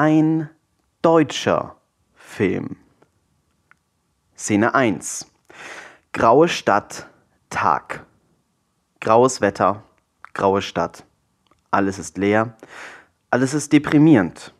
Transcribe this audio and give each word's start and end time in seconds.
ein 0.00 0.48
deutscher 1.02 1.76
Film. 2.14 2.78
Szene 4.34 4.74
1. 4.74 5.30
Graue 6.14 6.48
Stadt, 6.48 7.06
Tag. 7.50 8.06
Graues 9.02 9.42
Wetter, 9.42 9.82
graue 10.32 10.62
Stadt. 10.62 11.04
Alles 11.70 11.98
ist 11.98 12.16
leer, 12.16 12.56
alles 13.30 13.52
ist 13.52 13.74
deprimierend. 13.74 14.54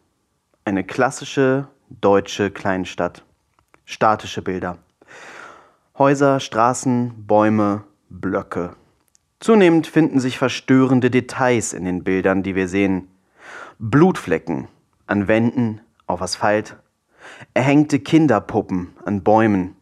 Eine 0.66 0.84
klassische 0.84 1.68
deutsche 1.88 2.50
Kleinstadt. 2.50 3.24
Statische 3.86 4.42
Bilder. 4.42 4.76
Häuser, 5.96 6.38
Straßen, 6.38 7.26
Bäume, 7.26 7.84
Blöcke. 8.10 8.76
Zunehmend 9.38 9.86
finden 9.86 10.20
sich 10.20 10.36
verstörende 10.36 11.10
Details 11.10 11.72
in 11.72 11.86
den 11.86 12.04
Bildern, 12.04 12.42
die 12.42 12.54
wir 12.54 12.68
sehen. 12.68 13.08
Blutflecken 13.78 14.68
an 15.10 15.28
Wänden, 15.28 15.80
auf 16.06 16.22
Asphalt, 16.22 16.76
erhängte 17.52 17.98
Kinderpuppen 17.98 18.94
an 19.04 19.22
Bäumen, 19.22 19.76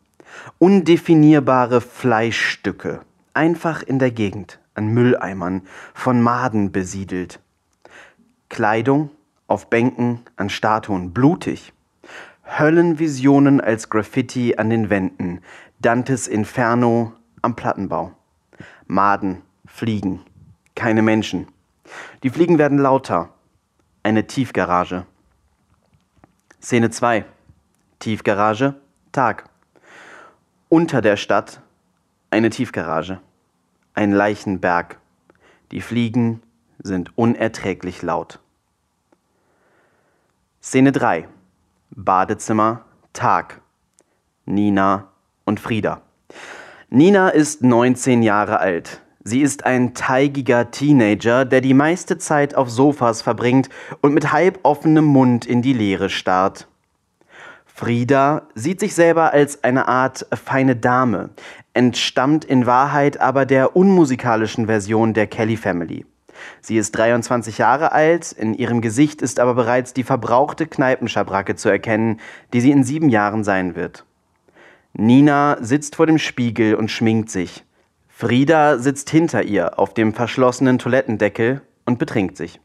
undefinierbare 0.58 1.80
Fleischstücke, 1.80 3.00
einfach 3.34 3.82
in 3.82 3.98
der 3.98 4.10
Gegend, 4.10 4.58
an 4.74 4.88
Mülleimern, 4.88 5.62
von 5.94 6.22
Maden 6.22 6.72
besiedelt. 6.72 7.40
Kleidung 8.48 9.10
auf 9.46 9.68
Bänken, 9.68 10.20
an 10.36 10.50
Statuen, 10.50 11.12
blutig. 11.12 11.72
Höllenvisionen 12.58 13.60
als 13.60 13.90
Graffiti 13.90 14.56
an 14.56 14.70
den 14.70 14.88
Wänden, 14.88 15.40
Dantes 15.80 16.26
Inferno 16.26 17.12
am 17.42 17.54
Plattenbau. 17.54 18.12
Maden, 18.86 19.42
Fliegen, 19.66 20.20
keine 20.74 21.02
Menschen. 21.02 21.46
Die 22.22 22.30
Fliegen 22.30 22.58
werden 22.58 22.78
lauter. 22.78 23.28
Eine 24.02 24.26
Tiefgarage. 24.26 25.06
Szene 26.60 26.90
2. 26.90 27.24
Tiefgarage, 28.00 28.74
Tag. 29.12 29.44
Unter 30.68 31.00
der 31.00 31.16
Stadt 31.16 31.60
eine 32.30 32.50
Tiefgarage. 32.50 33.20
Ein 33.94 34.10
Leichenberg. 34.10 34.98
Die 35.70 35.80
Fliegen 35.80 36.42
sind 36.82 37.16
unerträglich 37.16 38.02
laut. 38.02 38.40
Szene 40.60 40.90
3. 40.90 41.28
Badezimmer, 41.90 42.84
Tag. 43.12 43.60
Nina 44.44 45.12
und 45.44 45.60
Frieda. 45.60 46.02
Nina 46.90 47.28
ist 47.28 47.62
19 47.62 48.22
Jahre 48.22 48.58
alt. 48.58 49.00
Sie 49.28 49.42
ist 49.42 49.66
ein 49.66 49.92
teigiger 49.92 50.70
Teenager, 50.70 51.44
der 51.44 51.60
die 51.60 51.74
meiste 51.74 52.16
Zeit 52.16 52.54
auf 52.54 52.70
Sofas 52.70 53.20
verbringt 53.20 53.68
und 54.00 54.14
mit 54.14 54.32
halb 54.32 54.60
offenem 54.62 55.04
Mund 55.04 55.44
in 55.44 55.60
die 55.60 55.74
Leere 55.74 56.08
starrt. 56.08 56.66
Frieda 57.66 58.48
sieht 58.54 58.80
sich 58.80 58.94
selber 58.94 59.34
als 59.34 59.62
eine 59.64 59.86
Art 59.86 60.26
feine 60.32 60.76
Dame, 60.76 61.28
entstammt 61.74 62.46
in 62.46 62.64
Wahrheit 62.64 63.20
aber 63.20 63.44
der 63.44 63.76
unmusikalischen 63.76 64.64
Version 64.64 65.12
der 65.12 65.26
Kelly 65.26 65.58
Family. 65.58 66.06
Sie 66.62 66.78
ist 66.78 66.92
23 66.92 67.58
Jahre 67.58 67.92
alt, 67.92 68.32
in 68.32 68.54
ihrem 68.54 68.80
Gesicht 68.80 69.20
ist 69.20 69.40
aber 69.40 69.52
bereits 69.52 69.92
die 69.92 70.04
verbrauchte 70.04 70.66
Kneipenschabracke 70.66 71.54
zu 71.54 71.68
erkennen, 71.68 72.18
die 72.54 72.62
sie 72.62 72.70
in 72.70 72.82
sieben 72.82 73.10
Jahren 73.10 73.44
sein 73.44 73.76
wird. 73.76 74.06
Nina 74.94 75.58
sitzt 75.60 75.96
vor 75.96 76.06
dem 76.06 76.16
Spiegel 76.16 76.76
und 76.76 76.90
schminkt 76.90 77.28
sich. 77.28 77.66
Frieda 78.20 78.78
sitzt 78.78 79.10
hinter 79.10 79.44
ihr 79.44 79.78
auf 79.78 79.94
dem 79.94 80.12
verschlossenen 80.12 80.80
Toilettendeckel 80.80 81.62
und 81.84 82.00
betrinkt 82.00 82.36
sich. 82.36 82.60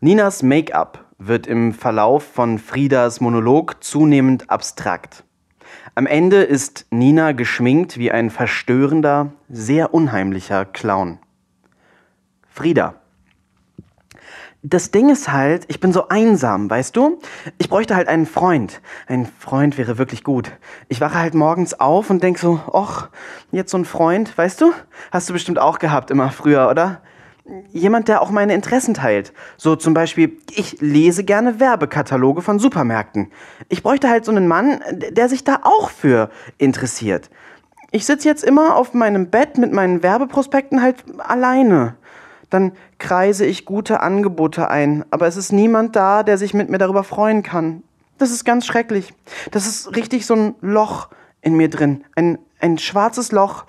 Ninas 0.00 0.42
Make-up 0.42 1.04
wird 1.18 1.46
im 1.46 1.72
Verlauf 1.72 2.24
von 2.24 2.58
Friedas 2.58 3.20
Monolog 3.20 3.76
zunehmend 3.84 4.50
abstrakt. 4.50 5.22
Am 5.94 6.06
Ende 6.06 6.42
ist 6.42 6.84
Nina 6.90 7.30
geschminkt 7.30 7.96
wie 7.96 8.10
ein 8.10 8.30
verstörender, 8.30 9.34
sehr 9.48 9.94
unheimlicher 9.94 10.64
Clown. 10.64 11.20
Frieda, 12.48 12.96
das 14.62 14.92
Ding 14.92 15.10
ist 15.10 15.30
halt, 15.32 15.64
ich 15.66 15.80
bin 15.80 15.92
so 15.92 16.08
einsam, 16.08 16.70
weißt 16.70 16.96
du? 16.96 17.18
Ich 17.58 17.68
bräuchte 17.68 17.96
halt 17.96 18.06
einen 18.06 18.26
Freund. 18.26 18.80
Ein 19.08 19.26
Freund 19.38 19.76
wäre 19.76 19.98
wirklich 19.98 20.22
gut. 20.22 20.52
Ich 20.88 21.00
wache 21.00 21.18
halt 21.18 21.34
morgens 21.34 21.78
auf 21.78 22.10
und 22.10 22.22
denk 22.22 22.38
so, 22.38 22.60
och, 22.72 23.08
jetzt 23.50 23.72
so 23.72 23.78
ein 23.78 23.84
Freund, 23.84 24.36
weißt 24.38 24.60
du? 24.60 24.72
Hast 25.10 25.28
du 25.28 25.32
bestimmt 25.32 25.58
auch 25.58 25.80
gehabt 25.80 26.12
immer 26.12 26.30
früher, 26.30 26.68
oder? 26.70 27.02
Jemand, 27.72 28.06
der 28.06 28.22
auch 28.22 28.30
meine 28.30 28.54
Interessen 28.54 28.94
teilt. 28.94 29.32
So 29.56 29.74
zum 29.74 29.94
Beispiel, 29.94 30.38
ich 30.54 30.80
lese 30.80 31.24
gerne 31.24 31.58
Werbekataloge 31.58 32.40
von 32.40 32.60
Supermärkten. 32.60 33.32
Ich 33.68 33.82
bräuchte 33.82 34.08
halt 34.08 34.24
so 34.24 34.30
einen 34.30 34.46
Mann, 34.46 34.80
der 34.92 35.28
sich 35.28 35.42
da 35.42 35.60
auch 35.64 35.90
für 35.90 36.30
interessiert. 36.58 37.30
Ich 37.90 38.06
sitze 38.06 38.28
jetzt 38.28 38.44
immer 38.44 38.76
auf 38.76 38.94
meinem 38.94 39.28
Bett 39.28 39.58
mit 39.58 39.72
meinen 39.72 40.04
Werbeprospekten 40.04 40.80
halt 40.80 41.04
alleine 41.18 41.96
dann 42.52 42.72
kreise 42.98 43.46
ich 43.46 43.64
gute 43.64 44.00
Angebote 44.00 44.68
ein, 44.68 45.04
aber 45.10 45.26
es 45.26 45.36
ist 45.36 45.52
niemand 45.52 45.96
da, 45.96 46.22
der 46.22 46.36
sich 46.36 46.52
mit 46.52 46.68
mir 46.68 46.78
darüber 46.78 47.02
freuen 47.02 47.42
kann. 47.42 47.82
Das 48.18 48.30
ist 48.30 48.44
ganz 48.44 48.66
schrecklich. 48.66 49.14
Das 49.50 49.66
ist 49.66 49.96
richtig 49.96 50.26
so 50.26 50.34
ein 50.34 50.54
Loch 50.60 51.08
in 51.40 51.54
mir 51.54 51.70
drin, 51.70 52.04
ein, 52.14 52.38
ein 52.60 52.78
schwarzes 52.78 53.32
Loch. 53.32 53.64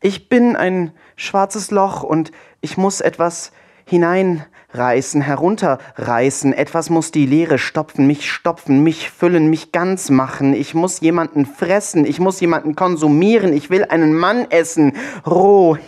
Ich 0.00 0.28
bin 0.28 0.56
ein 0.56 0.92
schwarzes 1.16 1.70
Loch 1.70 2.02
und 2.02 2.30
ich 2.60 2.76
muss 2.76 3.00
etwas 3.00 3.50
hinein 3.84 4.44
reißen, 4.70 5.22
herunterreißen. 5.22 6.52
Etwas 6.52 6.90
muss 6.90 7.10
die 7.10 7.26
Leere 7.26 7.58
stopfen, 7.58 8.06
mich 8.06 8.30
stopfen, 8.30 8.82
mich 8.82 9.10
füllen, 9.10 9.48
mich 9.48 9.72
ganz 9.72 10.10
machen. 10.10 10.52
Ich 10.52 10.74
muss 10.74 11.00
jemanden 11.00 11.46
fressen, 11.46 12.04
ich 12.04 12.20
muss 12.20 12.40
jemanden 12.40 12.76
konsumieren, 12.76 13.52
ich 13.52 13.70
will 13.70 13.84
einen 13.84 14.14
Mann 14.14 14.50
essen. 14.50 14.92
Roh. 15.26 15.78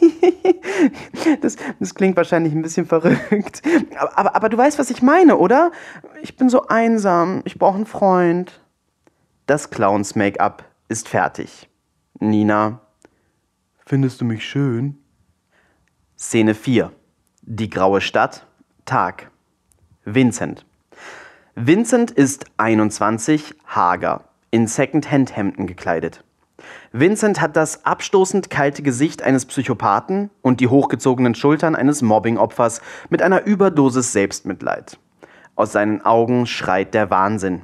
das, 1.42 1.56
das 1.78 1.94
klingt 1.94 2.16
wahrscheinlich 2.16 2.54
ein 2.54 2.62
bisschen 2.62 2.86
verrückt. 2.86 3.62
Aber, 3.98 4.18
aber, 4.18 4.36
aber 4.36 4.48
du 4.48 4.56
weißt, 4.56 4.78
was 4.78 4.90
ich 4.90 5.02
meine, 5.02 5.36
oder? 5.36 5.72
Ich 6.22 6.36
bin 6.36 6.48
so 6.48 6.66
einsam, 6.66 7.42
ich 7.44 7.58
brauche 7.58 7.76
einen 7.76 7.86
Freund. 7.86 8.60
Das 9.46 9.70
Clowns-Make-up 9.70 10.64
ist 10.88 11.08
fertig. 11.08 11.68
Nina. 12.18 12.80
Findest 13.84 14.20
du 14.20 14.24
mich 14.24 14.44
schön? 14.44 14.98
Szene 16.16 16.54
4. 16.54 16.92
Die 17.42 17.68
graue 17.68 18.00
Stadt 18.00 18.46
Tag. 18.84 19.30
Vincent. 20.04 20.64
Vincent 21.54 22.10
ist 22.10 22.46
21, 22.56 23.54
hager, 23.66 24.24
in 24.50 24.66
Second-Hand-Hemden 24.66 25.66
gekleidet. 25.66 26.24
Vincent 26.92 27.40
hat 27.40 27.56
das 27.56 27.84
abstoßend 27.84 28.50
kalte 28.50 28.82
Gesicht 28.82 29.22
eines 29.22 29.46
Psychopathen 29.46 30.30
und 30.42 30.60
die 30.60 30.68
hochgezogenen 30.68 31.34
Schultern 31.34 31.76
eines 31.76 32.02
Mobbing-Opfers 32.02 32.80
mit 33.08 33.22
einer 33.22 33.44
Überdosis 33.44 34.12
Selbstmitleid. 34.12 34.98
Aus 35.56 35.72
seinen 35.72 36.04
Augen 36.04 36.46
schreit 36.46 36.94
der 36.94 37.10
Wahnsinn. 37.10 37.62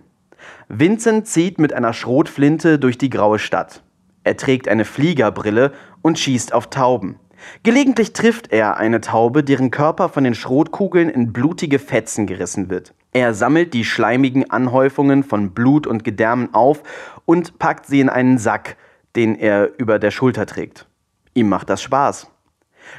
Vincent 0.68 1.26
zieht 1.26 1.58
mit 1.58 1.72
einer 1.72 1.92
Schrotflinte 1.92 2.78
durch 2.78 2.98
die 2.98 3.10
graue 3.10 3.38
Stadt. 3.38 3.82
Er 4.22 4.36
trägt 4.36 4.68
eine 4.68 4.84
Fliegerbrille 4.84 5.72
und 6.02 6.18
schießt 6.18 6.52
auf 6.52 6.68
Tauben. 6.68 7.18
Gelegentlich 7.62 8.12
trifft 8.12 8.52
er 8.52 8.76
eine 8.76 9.00
Taube, 9.00 9.42
deren 9.42 9.70
Körper 9.70 10.08
von 10.08 10.24
den 10.24 10.34
Schrotkugeln 10.34 11.08
in 11.08 11.32
blutige 11.32 11.78
Fetzen 11.78 12.26
gerissen 12.26 12.70
wird. 12.70 12.94
Er 13.12 13.34
sammelt 13.34 13.74
die 13.74 13.84
schleimigen 13.84 14.50
Anhäufungen 14.50 15.22
von 15.22 15.52
Blut 15.52 15.86
und 15.86 16.04
Gedärmen 16.04 16.52
auf 16.54 16.82
und 17.24 17.58
packt 17.58 17.86
sie 17.86 18.00
in 18.00 18.08
einen 18.08 18.38
Sack, 18.38 18.76
den 19.16 19.36
er 19.36 19.78
über 19.78 19.98
der 19.98 20.10
Schulter 20.10 20.46
trägt. 20.46 20.86
Ihm 21.34 21.48
macht 21.48 21.70
das 21.70 21.82
Spaß. 21.82 22.28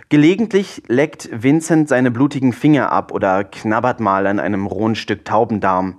Gelegentlich 0.10 0.84
leckt 0.88 1.30
Vincent 1.32 1.88
seine 1.88 2.12
blutigen 2.12 2.54
Finger 2.54 2.92
ab 2.92 3.12
oder 3.12 3.44
knabbert 3.44 4.00
mal 4.00 4.28
an 4.28 4.40
einem 4.40 4.66
rohen 4.66 4.96
Stück 4.96 5.24
Taubendarm. 5.24 5.98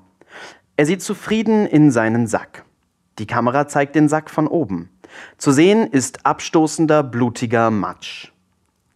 Er 0.77 0.87
sieht 0.87 1.03
zufrieden 1.03 1.67
in 1.67 1.91
seinen 1.91 2.27
Sack. 2.27 2.65
Die 3.19 3.27
Kamera 3.27 3.67
zeigt 3.67 3.95
den 3.97 4.09
Sack 4.09 4.31
von 4.31 4.47
oben. 4.47 4.91
Zu 5.39 5.53
sehen 5.53 5.87
ist 5.87 6.27
abstoßender, 6.27 7.03
blutiger 7.03 7.71
Matsch. 7.71 8.33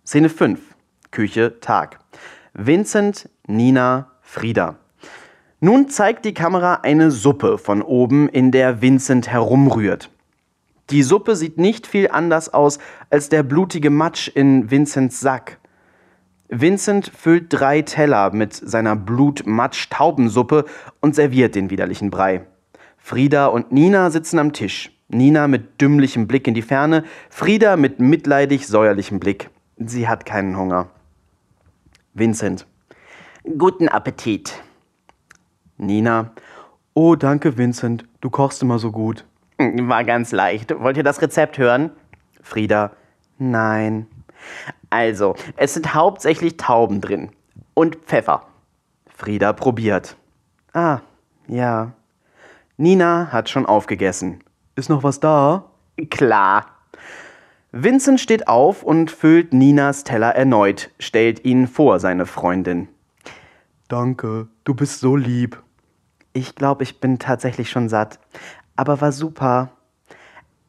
Szene 0.04 0.28
5. 0.28 0.58
Küche, 1.12 1.60
Tag. 1.60 2.00
Vincent, 2.54 3.28
Nina, 3.46 4.10
Frieda. 4.20 4.74
Nun 5.60 5.90
zeigt 5.90 6.24
die 6.24 6.34
Kamera 6.34 6.80
eine 6.82 7.12
Suppe 7.12 7.56
von 7.56 7.82
oben, 7.82 8.28
in 8.28 8.50
der 8.50 8.82
Vincent 8.82 9.28
herumrührt. 9.28 10.10
Die 10.90 11.04
Suppe 11.04 11.36
sieht 11.36 11.56
nicht 11.56 11.86
viel 11.86 12.08
anders 12.08 12.52
aus 12.52 12.80
als 13.10 13.28
der 13.28 13.44
blutige 13.44 13.90
Matsch 13.90 14.26
in 14.26 14.72
Vincents 14.72 15.20
Sack. 15.20 15.60
Vincent 16.48 17.06
füllt 17.16 17.46
drei 17.50 17.82
Teller 17.82 18.34
mit 18.34 18.54
seiner 18.54 18.96
Blut-Matsch-Taubensuppe 18.96 20.64
und 20.98 21.14
serviert 21.14 21.54
den 21.54 21.70
widerlichen 21.70 22.10
Brei. 22.10 22.44
Frieda 22.96 23.46
und 23.46 23.70
Nina 23.70 24.10
sitzen 24.10 24.40
am 24.40 24.52
Tisch. 24.52 24.90
Nina 25.06 25.46
mit 25.46 25.80
dümmlichem 25.80 26.26
Blick 26.26 26.48
in 26.48 26.54
die 26.54 26.62
Ferne, 26.62 27.04
Frieda 27.30 27.76
mit 27.76 28.00
mitleidig 28.00 28.66
säuerlichem 28.66 29.20
Blick. 29.20 29.51
Sie 29.88 30.08
hat 30.08 30.26
keinen 30.26 30.56
Hunger. 30.56 30.88
Vincent. 32.14 32.66
Guten 33.58 33.88
Appetit. 33.88 34.62
Nina. 35.76 36.32
Oh, 36.94 37.16
danke, 37.16 37.56
Vincent. 37.56 38.04
Du 38.20 38.30
kochst 38.30 38.62
immer 38.62 38.78
so 38.78 38.92
gut. 38.92 39.24
War 39.58 40.04
ganz 40.04 40.32
leicht. 40.32 40.78
Wollt 40.78 40.96
ihr 40.96 41.02
das 41.02 41.22
Rezept 41.22 41.58
hören? 41.58 41.90
Frieda. 42.42 42.92
Nein. 43.38 44.06
Also, 44.90 45.34
es 45.56 45.74
sind 45.74 45.94
hauptsächlich 45.94 46.56
Tauben 46.56 47.00
drin. 47.00 47.30
Und 47.74 47.96
Pfeffer. 47.96 48.46
Frieda 49.06 49.52
probiert. 49.52 50.16
Ah, 50.72 51.00
ja. 51.46 51.92
Nina 52.76 53.28
hat 53.32 53.48
schon 53.48 53.66
aufgegessen. 53.66 54.42
Ist 54.74 54.90
noch 54.90 55.02
was 55.02 55.20
da? 55.20 55.64
Klar. 56.10 56.66
Vincent 57.74 58.20
steht 58.20 58.48
auf 58.48 58.82
und 58.82 59.10
füllt 59.10 59.54
Ninas 59.54 60.04
Teller 60.04 60.34
erneut, 60.34 60.90
stellt 60.98 61.44
ihn 61.46 61.66
vor 61.66 62.00
seine 62.00 62.26
Freundin. 62.26 62.88
Danke, 63.88 64.48
du 64.64 64.74
bist 64.74 65.00
so 65.00 65.16
lieb. 65.16 65.62
Ich 66.34 66.54
glaube, 66.54 66.82
ich 66.82 67.00
bin 67.00 67.18
tatsächlich 67.18 67.70
schon 67.70 67.88
satt. 67.88 68.18
Aber 68.76 69.00
war 69.00 69.10
super. 69.10 69.70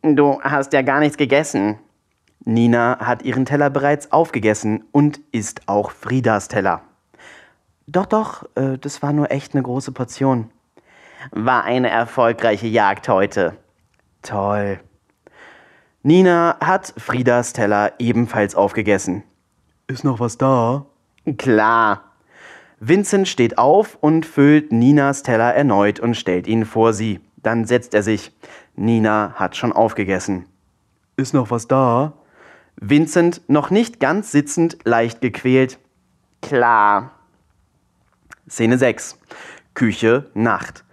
Du 0.02 0.42
hast 0.42 0.72
ja 0.72 0.82
gar 0.82 1.02
nichts 1.02 1.18
gegessen. 1.18 1.78
Nina 2.46 2.98
hat 3.00 3.24
ihren 3.24 3.46
Teller 3.46 3.70
bereits 3.70 4.14
aufgegessen 4.14 4.86
und 4.94 5.20
isst 5.34 5.68
auch 5.68 5.92
Friedas 5.92 6.48
Teller. 6.48 6.82
Doch, 7.86 8.06
doch, 8.06 8.44
äh, 8.56 8.78
das 8.78 9.02
war 9.02 9.12
nur 9.12 9.30
echt 9.30 9.54
eine 9.54 9.64
große 9.64 9.92
Portion. 9.92 10.52
War 11.32 11.66
eine 11.66 11.90
erfolgreiche 11.90 12.68
Jagd 12.68 13.10
heute. 13.10 13.58
Toll. 14.22 14.80
Nina 16.06 16.58
hat 16.60 16.94
Friedas 16.98 17.54
Teller 17.54 17.94
ebenfalls 17.98 18.56
aufgegessen. 18.56 19.24
Ist 19.88 20.04
noch 20.04 20.20
was 20.20 20.38
da? 20.38 20.86
Klar. 21.38 22.12
Vincent 22.82 23.30
steht 23.30 23.58
auf 23.58 23.98
und 24.02 24.26
füllt 24.26 24.74
Ninas 24.74 25.24
Teller 25.24 25.54
erneut 25.54 26.02
und 26.02 26.16
stellt 26.18 26.46
ihn 26.46 26.66
vor 26.66 26.92
sie. 26.92 27.22
Dann 27.38 27.64
setzt 27.64 27.94
er 27.94 28.04
sich. 28.04 28.34
Nina 28.76 29.36
hat 29.36 29.56
schon 29.56 29.72
aufgegessen. 29.72 30.46
Ist 31.16 31.34
noch 31.34 31.52
was 31.52 31.70
da? 31.70 32.12
Vincent, 32.76 33.40
noch 33.48 33.70
nicht 33.70 34.02
ganz 34.02 34.30
sitzend, 34.30 34.80
leicht 34.84 35.22
gequält. 35.22 35.80
Klar. 36.42 37.12
Szene 38.50 38.78
6. 38.78 39.20
Küche, 39.74 40.30
Nacht. 40.34 40.84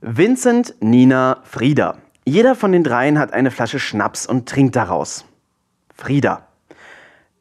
Vincent, 0.00 0.74
Nina, 0.80 1.38
Frieda. 1.44 1.98
Jeder 2.24 2.54
von 2.54 2.72
den 2.72 2.84
dreien 2.84 3.18
hat 3.18 3.32
eine 3.32 3.50
Flasche 3.50 3.78
Schnaps 3.78 4.26
und 4.26 4.48
trinkt 4.48 4.76
daraus. 4.76 5.24
Frieda. 5.94 6.46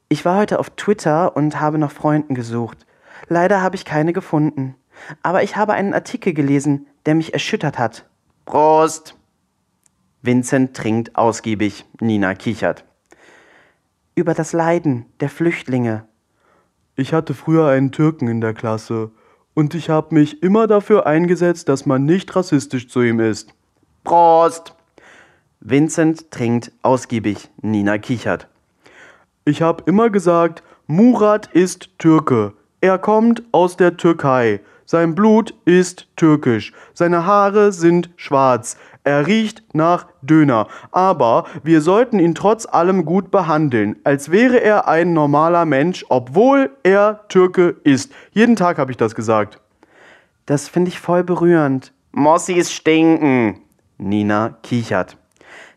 Ich 0.08 0.26
war 0.26 0.38
heute 0.38 0.60
auf 0.60 0.72
Twitter 0.72 1.36
und 1.36 1.60
habe 1.60 1.78
nach 1.78 1.92
Freunden 1.92 2.34
gesucht. 2.34 2.86
Leider 3.28 3.62
habe 3.62 3.76
ich 3.76 3.86
keine 3.86 4.14
gefunden. 4.14 4.76
Aber 5.22 5.44
ich 5.44 5.56
habe 5.56 5.74
einen 5.74 5.94
Artikel 5.94 6.34
gelesen, 6.34 6.88
der 7.06 7.16
mich 7.16 7.34
erschüttert 7.34 7.78
hat. 7.78 8.06
Prost! 8.46 9.16
Vincent 10.22 10.76
trinkt 10.76 11.16
ausgiebig, 11.16 11.86
Nina 12.02 12.34
kichert. 12.34 12.84
Über 14.16 14.34
das 14.34 14.52
Leiden 14.52 15.06
der 15.22 15.30
Flüchtlinge. 15.30 16.06
Ich 16.96 17.14
hatte 17.14 17.34
früher 17.34 17.68
einen 17.68 17.92
Türken 17.92 18.28
in 18.28 18.42
der 18.42 18.54
Klasse 18.54 19.12
und 19.54 19.76
ich 19.76 19.90
habe 19.90 20.16
mich 20.16 20.44
immer 20.44 20.68
dafür 20.68 21.06
eingesetzt, 21.06 21.70
dass 21.70 21.86
man 21.86 22.04
nicht 22.04 22.36
rassistisch 22.36 22.90
zu 22.90 23.02
ihm 23.02 23.20
ist. 23.20 23.54
Prost! 24.10 24.74
Vincent 25.60 26.32
trinkt 26.32 26.72
ausgiebig, 26.82 27.48
Nina 27.62 28.00
kichert. 28.00 28.48
Ich 29.46 29.62
habe 29.62 29.84
immer 29.86 30.10
gesagt, 30.10 30.64
Murat 30.88 31.46
ist 31.54 32.00
Türke. 32.00 32.54
Er 32.82 32.98
kommt 32.98 33.44
aus 33.52 33.78
der 33.78 33.98
Türkei. 33.98 34.62
Sein 34.86 35.14
Blut 35.14 35.54
ist 35.66 36.08
türkisch. 36.16 36.74
Seine 36.96 37.28
Haare 37.28 37.72
sind 37.72 38.10
schwarz. 38.16 38.78
Er 39.04 39.28
riecht 39.28 39.62
nach 39.76 40.08
Döner. 40.24 40.68
Aber 40.92 41.44
wir 41.62 41.82
sollten 41.82 42.18
ihn 42.18 42.34
trotz 42.34 42.66
allem 42.66 43.06
gut 43.06 43.30
behandeln, 43.30 43.98
als 44.04 44.32
wäre 44.32 44.60
er 44.60 44.88
ein 44.88 45.14
normaler 45.14 45.66
Mensch, 45.66 46.04
obwohl 46.10 46.72
er 46.82 47.28
Türke 47.30 47.76
ist. 47.84 48.12
Jeden 48.32 48.56
Tag 48.56 48.80
habe 48.80 48.90
ich 48.90 48.98
das 48.98 49.14
gesagt. 49.14 49.62
Das 50.48 50.68
finde 50.68 50.90
ich 50.90 51.00
voll 51.00 51.24
berührend. 51.24 51.94
Mossis 52.12 52.72
stinken. 52.72 53.69
Nina 54.00 54.58
kichert. 54.64 55.18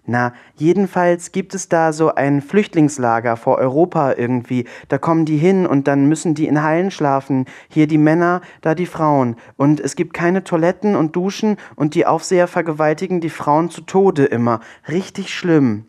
Na, 0.05 0.33
jedenfalls 0.57 1.31
gibt 1.31 1.55
es 1.55 1.69
da 1.69 1.93
so 1.93 2.13
ein 2.15 2.43
Flüchtlingslager 2.43 3.37
vor 3.37 3.59
Europa 3.59 4.15
irgendwie. 4.15 4.67
Da 4.89 4.99
kommen 4.99 5.25
die 5.25 5.37
hin 5.37 5.65
und 5.65 5.87
dann 5.87 6.09
müssen 6.09 6.35
die 6.35 6.49
in 6.49 6.63
Hallen 6.63 6.91
schlafen. 6.91 7.47
Hier 7.69 7.87
die 7.87 7.99
Männer, 7.99 8.41
da 8.63 8.75
die 8.75 8.87
Frauen. 8.87 9.37
Und 9.57 9.79
es 9.79 9.95
gibt 9.95 10.13
keine 10.13 10.43
Toiletten 10.43 10.97
und 10.97 11.15
Duschen 11.15 11.57
und 11.77 11.95
die 11.95 12.05
Aufseher 12.05 12.49
vergewaltigen 12.49 13.21
die 13.21 13.31
Frauen 13.31 13.71
zu 13.71 13.83
Tode 13.83 14.25
immer. 14.25 14.59
Richtig 14.89 15.33
schlimm. 15.33 15.87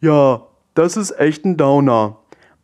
Ja, 0.00 0.46
das 0.74 0.96
ist 0.96 1.18
echt 1.20 1.44
ein 1.44 1.58
Downer. 1.58 2.16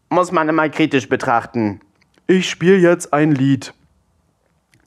Muss 0.08 0.32
man 0.32 0.48
immer 0.48 0.70
kritisch 0.70 1.10
betrachten. 1.10 1.80
Ich 2.26 2.48
spiele 2.48 2.76
jetzt 2.76 3.12
ein 3.12 3.32
Lied. 3.32 3.74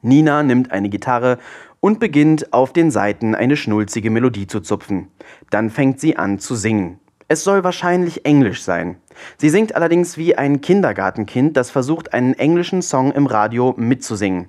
Nina 0.02 0.42
nimmt 0.42 0.72
eine 0.72 0.90
Gitarre 0.90 1.38
und 1.82 2.00
beginnt 2.00 2.54
auf 2.54 2.72
den 2.72 2.92
Saiten 2.92 3.36
eine 3.36 3.58
schnulzige 3.58 4.10
Melodie 4.10 4.48
zu 4.48 4.62
zupfen. 4.62 5.10
Dann 5.50 5.70
fängt 5.70 6.00
sie 6.00 6.16
an 6.16 6.40
zu 6.40 6.56
singen. 6.56 7.00
Es 7.28 7.44
soll 7.44 7.64
wahrscheinlich 7.64 8.26
Englisch 8.26 8.62
sein. 8.62 8.98
Sie 9.38 9.50
singt 9.50 9.76
allerdings 9.76 10.18
wie 10.18 10.36
ein 10.36 10.62
Kindergartenkind, 10.62 11.58
das 11.58 11.70
versucht, 11.72 12.14
einen 12.14 12.34
englischen 12.34 12.82
Song 12.82 13.12
im 13.12 13.26
Radio 13.26 13.74
mitzusingen. 13.78 14.48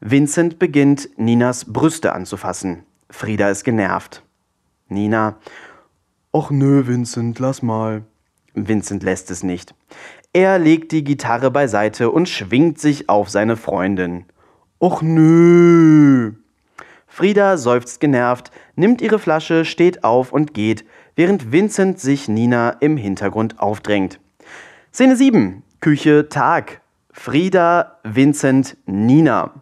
Vincent 0.00 0.58
beginnt, 0.58 1.10
Ninas 1.16 1.72
Brüste 1.72 2.12
anzufassen. 2.12 2.84
Frieda 3.08 3.50
ist 3.50 3.62
genervt. 3.62 4.22
Nina. 4.88 5.36
Och 6.32 6.50
nö, 6.50 6.86
Vincent, 6.86 7.38
lass 7.38 7.62
mal. 7.62 8.04
Vincent 8.54 9.02
lässt 9.02 9.30
es 9.30 9.42
nicht. 9.42 9.74
Er 10.32 10.58
legt 10.58 10.92
die 10.92 11.04
Gitarre 11.04 11.50
beiseite 11.50 12.10
und 12.10 12.28
schwingt 12.28 12.78
sich 12.78 13.08
auf 13.10 13.28
seine 13.28 13.56
Freundin. 13.56 14.24
Och 14.82 15.00
nö. 15.00 16.32
Frieda 17.06 17.56
seufzt 17.56 18.00
genervt, 18.00 18.50
nimmt 18.74 19.00
ihre 19.00 19.20
Flasche, 19.20 19.64
steht 19.64 20.02
auf 20.02 20.32
und 20.32 20.54
geht, 20.54 20.84
während 21.14 21.52
Vincent 21.52 22.00
sich 22.00 22.26
Nina 22.26 22.70
im 22.80 22.96
Hintergrund 22.96 23.60
aufdrängt. 23.60 24.18
Szene 24.92 25.14
7. 25.14 25.62
Küche 25.78 26.28
Tag. 26.28 26.80
Frieda, 27.12 28.00
Vincent, 28.02 28.76
Nina. 28.86 29.52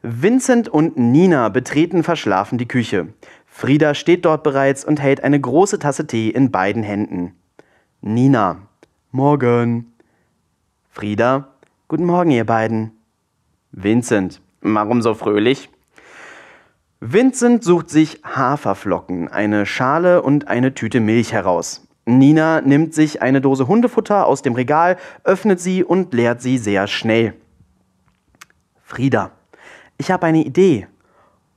Vincent 0.00 0.70
und 0.70 0.96
Nina 0.96 1.50
betreten 1.50 2.02
verschlafen 2.02 2.56
die 2.56 2.68
Küche. 2.68 3.08
Frieda 3.44 3.92
steht 3.92 4.24
dort 4.24 4.42
bereits 4.42 4.82
und 4.86 4.98
hält 4.98 5.22
eine 5.22 5.38
große 5.38 5.78
Tasse 5.78 6.06
Tee 6.06 6.30
in 6.30 6.50
beiden 6.50 6.82
Händen. 6.82 7.34
Nina. 8.00 8.62
Morgen. 9.10 9.92
Frieda. 10.88 11.48
Guten 11.86 12.06
Morgen, 12.06 12.30
ihr 12.30 12.46
beiden. 12.46 12.92
Vincent. 13.72 14.40
Warum 14.60 15.02
so 15.02 15.14
fröhlich? 15.14 15.70
Vincent 17.00 17.64
sucht 17.64 17.88
sich 17.88 18.20
Haferflocken, 18.24 19.28
eine 19.28 19.64
Schale 19.64 20.22
und 20.22 20.48
eine 20.48 20.74
Tüte 20.74 21.00
Milch 21.00 21.32
heraus. 21.32 21.86
Nina 22.04 22.60
nimmt 22.60 22.92
sich 22.92 23.22
eine 23.22 23.40
Dose 23.40 23.68
Hundefutter 23.68 24.26
aus 24.26 24.42
dem 24.42 24.54
Regal, 24.54 24.96
öffnet 25.24 25.60
sie 25.60 25.82
und 25.82 26.12
leert 26.12 26.42
sie 26.42 26.58
sehr 26.58 26.86
schnell. 26.86 27.34
Frieda, 28.82 29.30
ich 29.96 30.10
habe 30.10 30.26
eine 30.26 30.44
Idee. 30.44 30.88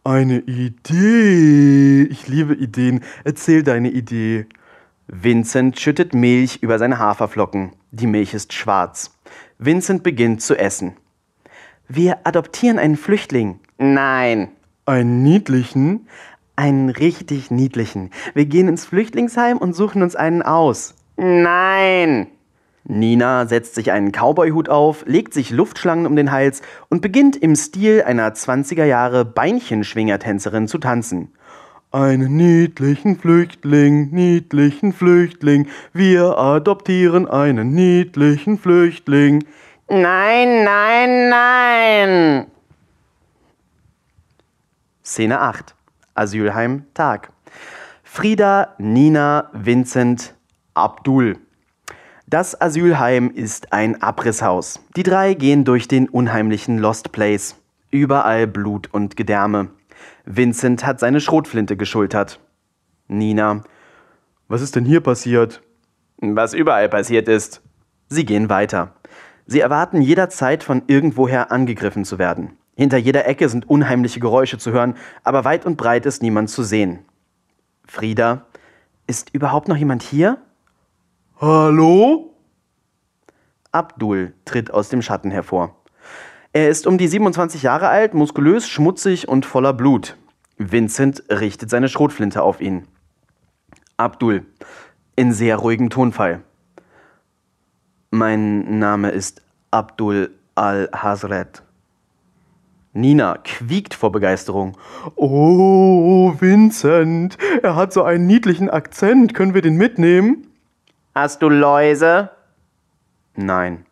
Eine 0.06 0.40
Idee. 0.40 2.04
Ich 2.04 2.28
liebe 2.28 2.54
Ideen. 2.54 3.02
Erzähl 3.24 3.64
deine 3.64 3.90
Idee. 3.90 4.46
Vincent 5.08 5.80
schüttet 5.80 6.14
Milch 6.14 6.60
über 6.62 6.78
seine 6.78 7.00
Haferflocken. 7.00 7.72
Die 7.92 8.08
Milch 8.08 8.34
ist 8.34 8.54
schwarz. 8.54 9.18
Vincent 9.60 10.04
beginnt 10.04 10.42
zu 10.42 10.58
essen. 10.58 10.98
Wir 11.88 12.20
adoptieren 12.26 12.80
einen 12.80 12.98
Flüchtling. 12.98 13.60
Nein. 13.78 14.50
Einen 14.86 15.24
niedlichen? 15.24 16.08
Einen 16.56 16.90
richtig 16.90 17.52
niedlichen. 17.52 18.12
Wir 18.34 18.46
gehen 18.46 18.68
ins 18.68 18.86
Flüchtlingsheim 18.86 19.58
und 19.58 19.76
suchen 19.76 20.02
uns 20.02 20.16
einen 20.16 20.42
aus. 20.42 20.96
Nein. 21.18 22.28
Nina 22.86 23.46
setzt 23.46 23.76
sich 23.76 23.92
einen 23.92 24.12
Cowboyhut 24.12 24.68
auf, 24.70 25.06
legt 25.08 25.34
sich 25.34 25.52
Luftschlangen 25.52 26.06
um 26.06 26.16
den 26.16 26.32
Hals 26.32 26.62
und 26.90 27.02
beginnt 27.02 27.36
im 27.38 27.56
Stil 27.56 28.04
einer 28.04 28.34
20er 28.34 28.84
Jahre 28.84 29.24
Beinchenschwingertänzerin 29.24 30.68
zu 30.68 30.80
tanzen. 30.80 31.32
Einen 31.92 32.36
niedlichen 32.36 33.18
Flüchtling, 33.18 34.10
niedlichen 34.12 34.94
Flüchtling, 34.94 35.68
wir 35.94 36.38
adoptieren 36.38 37.28
einen 37.28 37.72
niedlichen 37.72 38.58
Flüchtling. 38.58 39.46
Nein, 39.90 40.64
nein, 40.64 41.30
nein. 41.30 42.48
Szene 45.04 45.42
8. 45.42 45.76
Asylheim 46.16 46.86
Tag. 46.94 47.32
Frieda, 48.04 48.76
Nina, 48.78 49.50
Vincent, 49.54 50.36
Abdul. 50.74 51.38
Das 52.28 52.60
Asylheim 52.60 53.30
ist 53.30 53.74
ein 53.74 54.02
Abrisshaus. 54.02 54.80
Die 54.96 55.04
drei 55.04 55.34
gehen 55.34 55.66
durch 55.66 55.88
den 55.88 56.08
unheimlichen 56.08 56.78
Lost 56.78 57.12
Place. 57.12 57.56
Überall 57.92 58.48
Blut 58.48 58.92
und 58.92 59.18
Gedärme. 59.18 59.70
Vincent 60.26 60.86
hat 60.86 61.00
seine 61.00 61.20
Schrotflinte 61.20 61.76
geschultert. 61.76 62.40
Nina. 63.08 63.64
Was 64.48 64.62
ist 64.62 64.76
denn 64.76 64.86
hier 64.86 65.02
passiert? 65.02 65.62
Was 66.18 66.54
überall 66.54 66.88
passiert 66.88 67.28
ist. 67.28 67.62
Sie 68.08 68.26
gehen 68.26 68.50
weiter. 68.50 68.96
Sie 69.46 69.60
erwarten 69.60 70.02
jederzeit 70.02 70.64
von 70.64 70.84
irgendwoher 70.88 71.52
angegriffen 71.52 72.06
zu 72.06 72.18
werden. 72.18 72.58
Hinter 72.76 72.98
jeder 72.98 73.28
Ecke 73.28 73.50
sind 73.50 73.70
unheimliche 73.70 74.20
Geräusche 74.20 74.58
zu 74.58 74.72
hören, 74.72 74.96
aber 75.24 75.46
weit 75.46 75.66
und 75.66 75.78
breit 75.78 76.06
ist 76.06 76.22
niemand 76.22 76.50
zu 76.50 76.64
sehen. 76.64 77.00
Frieda, 77.86 78.46
ist 79.06 79.34
überhaupt 79.34 79.68
noch 79.68 79.76
jemand 79.76 80.02
hier? 80.02 80.38
Hallo? 81.40 82.34
Abdul 83.72 84.34
tritt 84.46 84.72
aus 84.72 84.90
dem 84.90 85.02
Schatten 85.02 85.30
hervor. 85.32 85.76
Er 86.54 86.70
ist 86.70 86.88
um 86.88 86.98
die 86.98 87.08
27 87.08 87.64
Jahre 87.64 87.90
alt, 87.90 88.14
muskulös, 88.14 88.70
schmutzig 88.70 89.28
und 89.28 89.46
voller 89.46 89.74
Blut. 89.74 90.16
Vincent 90.58 91.24
richtet 91.30 91.70
seine 91.70 91.90
Schrotflinte 91.90 92.44
auf 92.44 92.62
ihn. 92.62 92.88
Abdul, 93.98 94.46
in 95.16 95.34
sehr 95.34 95.58
ruhigem 95.58 95.90
Tonfall. 95.90 96.44
Mein 98.16 98.78
Name 98.78 99.10
ist 99.10 99.42
Abdul 99.72 100.30
al-Hazret. 100.54 101.64
Nina 102.94 103.40
quiekt 103.40 103.96
vor 103.96 104.12
Begeisterung. 104.12 104.78
Oh, 105.16 106.32
Vincent, 106.40 107.40
er 107.64 107.76
hat 107.76 107.92
so 107.92 108.04
einen 108.04 108.28
niedlichen 108.28 108.70
Akzent. 108.70 109.34
Können 109.34 109.56
wir 109.56 109.64
den 109.64 109.78
mitnehmen? 109.78 110.46
Hast 111.16 111.42
du 111.42 111.50
Läuse? 111.50 112.30
Nein. 113.36 113.88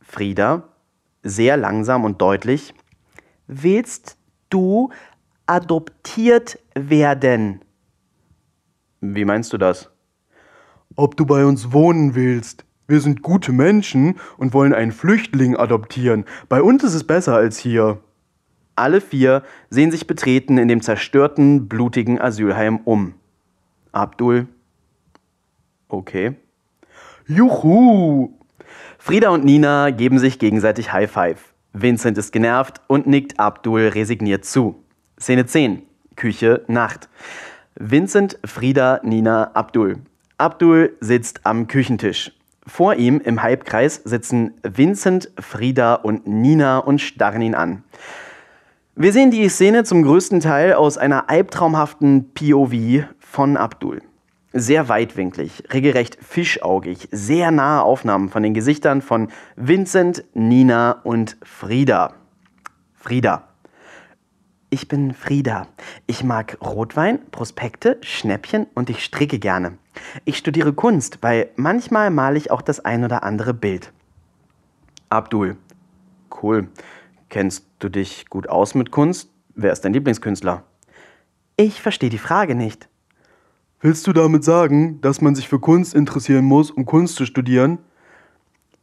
Frieda, 0.00 0.64
sehr 1.22 1.56
langsam 1.56 2.02
und 2.04 2.20
deutlich. 2.20 2.74
Willst 3.46 4.16
du 4.50 4.90
adoptiert 5.46 6.58
werden? 6.74 7.60
Wie 9.00 9.24
meinst 9.24 9.52
du 9.52 9.58
das? 9.58 9.90
Ob 10.96 11.16
du 11.16 11.24
bei 11.24 11.46
uns 11.46 11.70
wohnen 11.70 12.16
willst. 12.16 12.64
Wir 12.86 13.00
sind 13.00 13.22
gute 13.22 13.52
Menschen 13.52 14.16
und 14.36 14.52
wollen 14.52 14.74
einen 14.74 14.92
Flüchtling 14.92 15.56
adoptieren. 15.56 16.24
Bei 16.48 16.60
uns 16.62 16.84
ist 16.84 16.94
es 16.94 17.04
besser 17.04 17.34
als 17.34 17.58
hier. 17.58 18.00
Alle 18.76 19.00
vier 19.00 19.42
sehen 19.70 19.90
sich 19.90 20.06
betreten 20.06 20.58
in 20.58 20.68
dem 20.68 20.82
zerstörten, 20.82 21.68
blutigen 21.68 22.20
Asylheim 22.20 22.80
um. 22.84 23.14
Abdul. 23.92 24.48
Okay. 25.88 26.34
Juhu! 27.26 28.34
Frieda 28.98 29.30
und 29.30 29.44
Nina 29.44 29.90
geben 29.90 30.18
sich 30.18 30.38
gegenseitig 30.38 30.92
High 30.92 31.10
Five. 31.10 31.54
Vincent 31.72 32.18
ist 32.18 32.32
genervt 32.32 32.80
und 32.86 33.06
nickt 33.06 33.38
Abdul 33.38 33.88
resigniert 33.88 34.44
zu. 34.44 34.82
Szene 35.18 35.46
10. 35.46 35.82
Küche, 36.16 36.64
Nacht. 36.68 37.08
Vincent, 37.76 38.38
Frieda, 38.44 39.00
Nina, 39.02 39.52
Abdul. 39.54 40.00
Abdul 40.36 40.96
sitzt 41.00 41.46
am 41.46 41.66
Küchentisch. 41.66 42.32
Vor 42.66 42.94
ihm 42.94 43.20
im 43.20 43.42
Halbkreis 43.42 44.00
sitzen 44.04 44.54
Vincent, 44.62 45.30
Frieda 45.38 45.94
und 45.94 46.26
Nina 46.26 46.78
und 46.78 47.00
starren 47.00 47.42
ihn 47.42 47.54
an. 47.54 47.84
Wir 48.96 49.12
sehen 49.12 49.30
die 49.30 49.48
Szene 49.48 49.84
zum 49.84 50.02
größten 50.02 50.40
Teil 50.40 50.72
aus 50.72 50.96
einer 50.96 51.28
albtraumhaften 51.28 52.32
POV 52.32 53.04
von 53.18 53.56
Abdul. 53.56 54.02
Sehr 54.52 54.88
weitwinklig, 54.88 55.64
regelrecht 55.72 56.16
fischaugig, 56.22 57.08
sehr 57.10 57.50
nahe 57.50 57.82
Aufnahmen 57.82 58.28
von 58.28 58.44
den 58.44 58.54
Gesichtern 58.54 59.02
von 59.02 59.28
Vincent, 59.56 60.24
Nina 60.32 61.00
und 61.02 61.36
Frieda. 61.42 62.14
Frieda. 62.94 63.53
Ich 64.74 64.88
bin 64.88 65.14
Frieda. 65.14 65.68
Ich 66.08 66.24
mag 66.24 66.58
Rotwein, 66.60 67.20
Prospekte, 67.30 67.96
Schnäppchen 68.00 68.66
und 68.74 68.90
ich 68.90 69.04
stricke 69.04 69.38
gerne. 69.38 69.78
Ich 70.24 70.36
studiere 70.36 70.72
Kunst, 70.72 71.18
weil 71.20 71.50
manchmal 71.54 72.10
male 72.10 72.36
ich 72.38 72.50
auch 72.50 72.60
das 72.60 72.84
ein 72.84 73.04
oder 73.04 73.22
andere 73.22 73.54
Bild. 73.54 73.92
Abdul. 75.10 75.56
Cool. 76.42 76.66
Kennst 77.28 77.68
du 77.78 77.88
dich 77.88 78.28
gut 78.28 78.48
aus 78.48 78.74
mit 78.74 78.90
Kunst? 78.90 79.30
Wer 79.54 79.70
ist 79.70 79.82
dein 79.82 79.92
Lieblingskünstler? 79.92 80.64
Ich 81.56 81.80
verstehe 81.80 82.10
die 82.10 82.18
Frage 82.18 82.56
nicht. 82.56 82.88
Willst 83.80 84.08
du 84.08 84.12
damit 84.12 84.42
sagen, 84.42 85.00
dass 85.02 85.20
man 85.20 85.36
sich 85.36 85.48
für 85.48 85.60
Kunst 85.60 85.94
interessieren 85.94 86.46
muss, 86.46 86.72
um 86.72 86.84
Kunst 86.84 87.14
zu 87.14 87.26
studieren? 87.26 87.78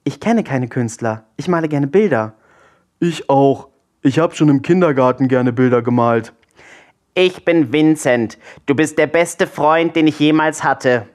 Ich 0.05 0.21
kenne 0.21 0.45
keine 0.45 0.69
Künstler. 0.69 1.25
Ich 1.36 1.50
male 1.50 1.67
gerne 1.67 1.88
Bilder. 1.88 2.36
Ich 3.01 3.29
auch. 3.29 3.71
Ich 4.03 4.17
habe 4.17 4.34
schon 4.36 4.50
im 4.50 4.63
Kindergarten 4.63 5.27
gerne 5.27 5.53
Bilder 5.53 5.84
gemalt. 5.84 6.34
Ich 7.13 7.46
bin 7.46 7.72
Vincent. 7.72 8.39
Du 8.65 8.74
bist 8.74 8.98
der 8.98 9.05
beste 9.05 9.46
Freund, 9.46 9.96
den 9.96 10.08
ich 10.08 10.20
jemals 10.20 10.63
hatte. 10.63 11.08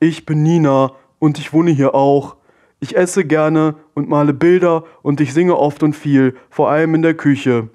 Ich 0.00 0.24
bin 0.24 0.42
Nina 0.42 0.92
und 1.18 1.38
ich 1.38 1.52
wohne 1.52 1.70
hier 1.70 1.94
auch. 1.94 2.36
Ich 2.80 2.96
esse 2.96 3.24
gerne 3.24 3.74
und 3.94 4.08
male 4.08 4.32
Bilder 4.32 4.84
und 5.02 5.20
ich 5.20 5.34
singe 5.34 5.56
oft 5.56 5.82
und 5.82 5.94
viel, 5.94 6.34
vor 6.48 6.70
allem 6.70 6.94
in 6.94 7.02
der 7.02 7.14
Küche. 7.14 7.68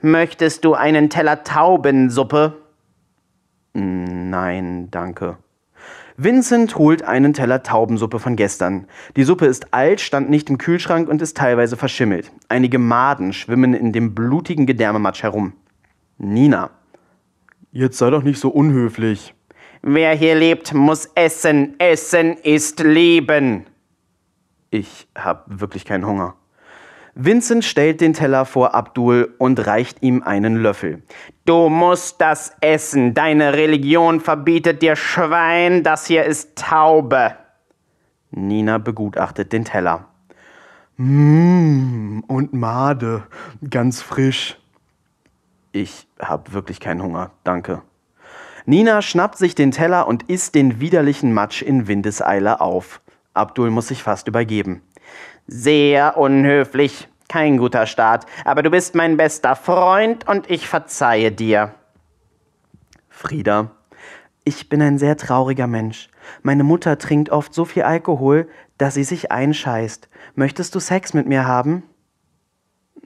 Möchtest 0.00 0.64
du 0.64 0.74
einen 0.74 1.10
Teller 1.10 1.44
Taubensuppe? 1.44 2.54
Nein, 3.74 4.88
danke. 4.90 5.36
Vincent 6.16 6.76
holt 6.76 7.02
einen 7.02 7.32
Teller 7.32 7.64
Taubensuppe 7.64 8.20
von 8.20 8.36
gestern. 8.36 8.86
Die 9.16 9.24
Suppe 9.24 9.46
ist 9.46 9.74
alt, 9.74 10.00
stand 10.00 10.30
nicht 10.30 10.48
im 10.48 10.58
Kühlschrank 10.58 11.08
und 11.08 11.20
ist 11.20 11.36
teilweise 11.36 11.76
verschimmelt. 11.76 12.30
Einige 12.48 12.78
Maden 12.78 13.32
schwimmen 13.32 13.74
in 13.74 13.92
dem 13.92 14.14
blutigen 14.14 14.64
Gedärmematsch 14.64 15.24
herum. 15.24 15.54
Nina. 16.18 16.70
Jetzt 17.72 17.98
sei 17.98 18.10
doch 18.10 18.22
nicht 18.22 18.38
so 18.38 18.50
unhöflich. 18.50 19.34
Wer 19.82 20.14
hier 20.14 20.36
lebt, 20.36 20.72
muss 20.72 21.06
essen. 21.16 21.74
Essen 21.78 22.34
ist 22.34 22.78
Leben. 22.78 23.66
Ich 24.70 25.08
hab 25.16 25.60
wirklich 25.60 25.84
keinen 25.84 26.06
Hunger. 26.06 26.36
Vincent 27.16 27.64
stellt 27.64 28.00
den 28.00 28.12
Teller 28.12 28.44
vor 28.44 28.74
Abdul 28.74 29.34
und 29.38 29.66
reicht 29.66 30.02
ihm 30.02 30.22
einen 30.22 30.56
Löffel. 30.56 31.02
Du 31.44 31.68
musst 31.68 32.20
das 32.20 32.56
essen. 32.60 33.14
Deine 33.14 33.54
Religion 33.54 34.20
verbietet 34.20 34.82
dir 34.82 34.96
Schwein. 34.96 35.84
Das 35.84 36.06
hier 36.06 36.24
ist 36.24 36.56
Taube. 36.56 37.36
Nina 38.30 38.78
begutachtet 38.78 39.52
den 39.52 39.64
Teller. 39.64 40.06
Mmm, 40.96 42.24
und 42.26 42.52
Made. 42.52 43.24
Ganz 43.70 44.02
frisch. 44.02 44.58
Ich 45.70 46.08
hab 46.20 46.52
wirklich 46.52 46.80
keinen 46.80 47.02
Hunger, 47.02 47.30
danke. 47.44 47.82
Nina 48.66 49.02
schnappt 49.02 49.38
sich 49.38 49.54
den 49.54 49.72
Teller 49.72 50.08
und 50.08 50.24
isst 50.24 50.54
den 50.54 50.80
widerlichen 50.80 51.32
Matsch 51.32 51.62
in 51.62 51.86
Windeseile 51.86 52.60
auf. 52.60 53.00
Abdul 53.34 53.70
muss 53.70 53.88
sich 53.88 54.02
fast 54.02 54.26
übergeben. 54.28 54.82
Sehr 55.46 56.16
unhöflich. 56.16 57.08
Kein 57.28 57.56
guter 57.56 57.86
Start. 57.86 58.26
Aber 58.44 58.62
du 58.62 58.70
bist 58.70 58.94
mein 58.94 59.16
bester 59.16 59.56
Freund 59.56 60.28
und 60.28 60.50
ich 60.50 60.68
verzeihe 60.68 61.32
dir. 61.32 61.74
Frieda. 63.08 63.70
Ich 64.44 64.68
bin 64.68 64.82
ein 64.82 64.98
sehr 64.98 65.16
trauriger 65.16 65.66
Mensch. 65.66 66.08
Meine 66.42 66.64
Mutter 66.64 66.98
trinkt 66.98 67.30
oft 67.30 67.54
so 67.54 67.64
viel 67.64 67.82
Alkohol, 67.82 68.48
dass 68.76 68.94
sie 68.94 69.04
sich 69.04 69.32
einscheißt. 69.32 70.08
Möchtest 70.34 70.74
du 70.74 70.80
Sex 70.80 71.14
mit 71.14 71.26
mir 71.26 71.46
haben? 71.46 71.84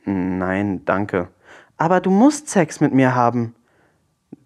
Nein, 0.04 0.84
danke. 0.84 1.28
Aber 1.76 2.00
du 2.00 2.10
musst 2.10 2.48
Sex 2.48 2.80
mit 2.80 2.92
mir 2.92 3.14
haben. 3.14 3.54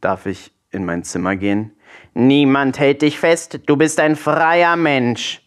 Darf 0.00 0.26
ich 0.26 0.52
in 0.70 0.84
mein 0.84 1.04
Zimmer 1.04 1.36
gehen? 1.36 1.72
Niemand 2.14 2.78
hält 2.78 3.02
dich 3.02 3.18
fest. 3.18 3.60
Du 3.66 3.76
bist 3.76 4.00
ein 4.00 4.16
freier 4.16 4.76
Mensch. 4.76 5.41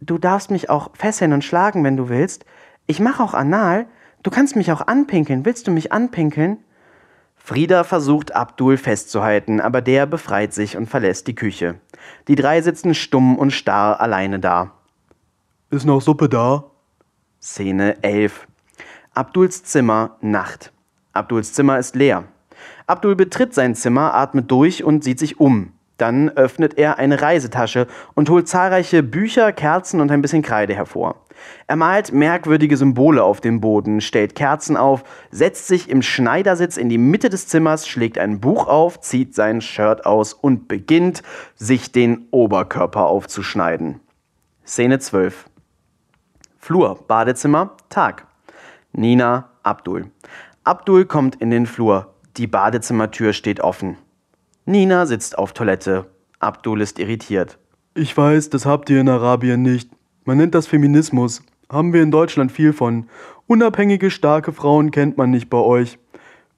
Du 0.00 0.18
darfst 0.18 0.50
mich 0.50 0.70
auch 0.70 0.90
fesseln 0.94 1.32
und 1.32 1.44
schlagen, 1.44 1.84
wenn 1.84 1.96
du 1.96 2.08
willst. 2.08 2.44
Ich 2.86 3.00
mache 3.00 3.22
auch 3.22 3.34
anal. 3.34 3.86
Du 4.22 4.30
kannst 4.30 4.56
mich 4.56 4.72
auch 4.72 4.86
anpinkeln. 4.86 5.44
Willst 5.44 5.66
du 5.66 5.70
mich 5.70 5.92
anpinkeln? 5.92 6.58
Frieda 7.36 7.84
versucht 7.84 8.34
Abdul 8.34 8.76
festzuhalten, 8.76 9.60
aber 9.60 9.80
der 9.80 10.06
befreit 10.06 10.52
sich 10.52 10.76
und 10.76 10.88
verlässt 10.88 11.26
die 11.26 11.34
Küche. 11.34 11.76
Die 12.28 12.34
drei 12.34 12.60
sitzen 12.62 12.94
stumm 12.94 13.36
und 13.36 13.50
starr 13.50 14.00
alleine 14.00 14.38
da. 14.38 14.72
Ist 15.70 15.86
noch 15.86 16.00
Suppe 16.00 16.28
da? 16.28 16.64
Szene 17.40 18.02
11. 18.02 18.46
Abduls 19.14 19.64
Zimmer, 19.64 20.16
Nacht. 20.20 20.72
Abduls 21.12 21.52
Zimmer 21.52 21.78
ist 21.78 21.96
leer. 21.96 22.24
Abdul 22.86 23.16
betritt 23.16 23.54
sein 23.54 23.74
Zimmer, 23.74 24.14
atmet 24.14 24.50
durch 24.50 24.84
und 24.84 25.02
sieht 25.02 25.18
sich 25.18 25.40
um. 25.40 25.72
Dann 26.00 26.30
öffnet 26.30 26.78
er 26.78 26.98
eine 26.98 27.20
Reisetasche 27.20 27.86
und 28.14 28.30
holt 28.30 28.48
zahlreiche 28.48 29.02
Bücher, 29.02 29.52
Kerzen 29.52 30.00
und 30.00 30.10
ein 30.10 30.22
bisschen 30.22 30.40
Kreide 30.40 30.74
hervor. 30.74 31.26
Er 31.66 31.76
malt 31.76 32.12
merkwürdige 32.12 32.78
Symbole 32.78 33.22
auf 33.22 33.42
dem 33.42 33.60
Boden, 33.60 34.00
stellt 34.00 34.34
Kerzen 34.34 34.78
auf, 34.78 35.04
setzt 35.30 35.66
sich 35.66 35.90
im 35.90 36.00
Schneidersitz 36.00 36.78
in 36.78 36.88
die 36.88 36.96
Mitte 36.96 37.28
des 37.28 37.48
Zimmers, 37.48 37.86
schlägt 37.86 38.16
ein 38.16 38.40
Buch 38.40 38.66
auf, 38.66 39.00
zieht 39.00 39.34
sein 39.34 39.60
Shirt 39.60 40.06
aus 40.06 40.32
und 40.32 40.68
beginnt, 40.68 41.22
sich 41.54 41.92
den 41.92 42.28
Oberkörper 42.30 43.06
aufzuschneiden. 43.06 44.00
Szene 44.64 45.00
12. 45.00 45.50
Flur, 46.58 47.04
Badezimmer, 47.08 47.76
Tag. 47.90 48.26
Nina, 48.92 49.50
Abdul. 49.62 50.10
Abdul 50.64 51.04
kommt 51.04 51.36
in 51.36 51.50
den 51.50 51.66
Flur. 51.66 52.14
Die 52.38 52.46
Badezimmertür 52.46 53.34
steht 53.34 53.60
offen. 53.60 53.98
Nina 54.70 55.04
sitzt 55.04 55.36
auf 55.36 55.52
Toilette. 55.52 56.06
Abdul 56.38 56.80
ist 56.80 57.00
irritiert. 57.00 57.58
Ich 57.94 58.16
weiß, 58.16 58.50
das 58.50 58.66
habt 58.66 58.88
ihr 58.88 59.00
in 59.00 59.08
Arabien 59.08 59.62
nicht. 59.62 59.90
Man 60.24 60.38
nennt 60.38 60.54
das 60.54 60.68
Feminismus. 60.68 61.42
Haben 61.68 61.92
wir 61.92 62.04
in 62.04 62.12
Deutschland 62.12 62.52
viel 62.52 62.72
von. 62.72 63.08
Unabhängige, 63.48 64.12
starke 64.12 64.52
Frauen 64.52 64.92
kennt 64.92 65.18
man 65.18 65.32
nicht 65.32 65.50
bei 65.50 65.58
euch. 65.58 65.98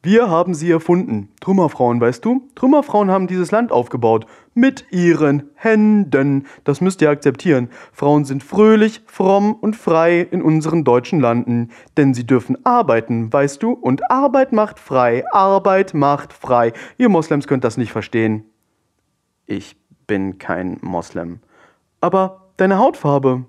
Wir 0.04 0.28
haben 0.28 0.52
sie 0.52 0.68
erfunden. 0.68 1.28
Trümmerfrauen, 1.40 2.00
weißt 2.00 2.24
du? 2.24 2.48
Trümmerfrauen 2.56 3.08
haben 3.08 3.28
dieses 3.28 3.52
Land 3.52 3.70
aufgebaut. 3.70 4.26
Mit 4.52 4.86
ihren 4.90 5.50
Händen. 5.54 6.46
Das 6.64 6.80
müsst 6.80 7.00
ihr 7.02 7.10
akzeptieren. 7.10 7.70
Frauen 7.92 8.24
sind 8.24 8.42
fröhlich, 8.42 9.02
fromm 9.06 9.54
und 9.54 9.76
frei 9.76 10.20
in 10.20 10.42
unseren 10.42 10.82
deutschen 10.82 11.20
Landen. 11.20 11.70
Denn 11.96 12.14
sie 12.14 12.26
dürfen 12.26 12.66
arbeiten, 12.66 13.32
weißt 13.32 13.62
du? 13.62 13.70
Und 13.70 14.10
Arbeit 14.10 14.52
macht 14.52 14.80
frei. 14.80 15.24
Arbeit 15.30 15.94
macht 15.94 16.32
frei. 16.32 16.72
Ihr 16.98 17.08
Moslems 17.08 17.46
könnt 17.46 17.62
das 17.62 17.76
nicht 17.76 17.92
verstehen. 17.92 18.44
Ich 19.46 19.76
bin 20.08 20.38
kein 20.38 20.78
Moslem. 20.80 21.38
Aber 22.00 22.48
deine 22.56 22.78
Hautfarbe. 22.78 23.44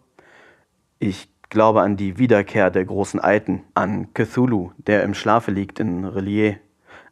Ich 1.00 1.33
glaube 1.54 1.82
an 1.82 1.96
die 1.96 2.18
Wiederkehr 2.18 2.72
der 2.72 2.84
großen 2.84 3.20
Alten, 3.20 3.62
an 3.76 4.14
Cthulhu, 4.14 4.72
der 4.78 5.04
im 5.04 5.14
Schlafe 5.14 5.52
liegt 5.52 5.80
in 5.80 6.04
Relier, 6.04 6.58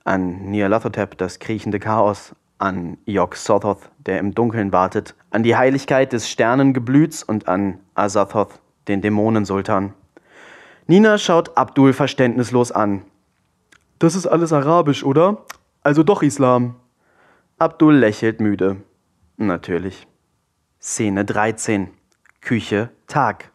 an 0.04 0.50
Nyarlathotep, 0.50 1.18
das 1.18 1.38
kriechende 1.40 1.80
Chaos, 1.80 2.36
an 2.58 2.98
Yog 3.06 3.36
Sothoth, 3.36 3.90
der 4.00 4.18
im 4.20 4.34
Dunkeln 4.34 4.74
wartet, 4.74 5.16
an 5.30 5.44
die 5.44 5.56
Heiligkeit 5.56 6.12
des 6.12 6.28
Sternengeblüts 6.28 7.24
und 7.24 7.48
an 7.48 7.80
Azathoth, 7.94 8.60
den 8.88 9.02
Dämonensultan. 9.02 9.94
Nina 10.88 11.20
schaut 11.20 11.56
Abdul 11.56 11.94
verständnislos 11.94 12.72
an. 12.72 13.04
Das 14.00 14.16
ist 14.16 14.26
alles 14.26 14.52
arabisch, 14.52 15.04
oder? 15.04 15.46
Also 15.84 16.02
doch 16.02 16.24
Islam. 16.24 16.76
Abdul 17.60 17.96
lächelt 17.96 18.42
müde. 18.42 18.78
Natürlich. 19.38 20.08
Szene 20.82 21.26
13. 21.26 21.92
Küche, 22.42 22.90
Tag. 23.06 23.51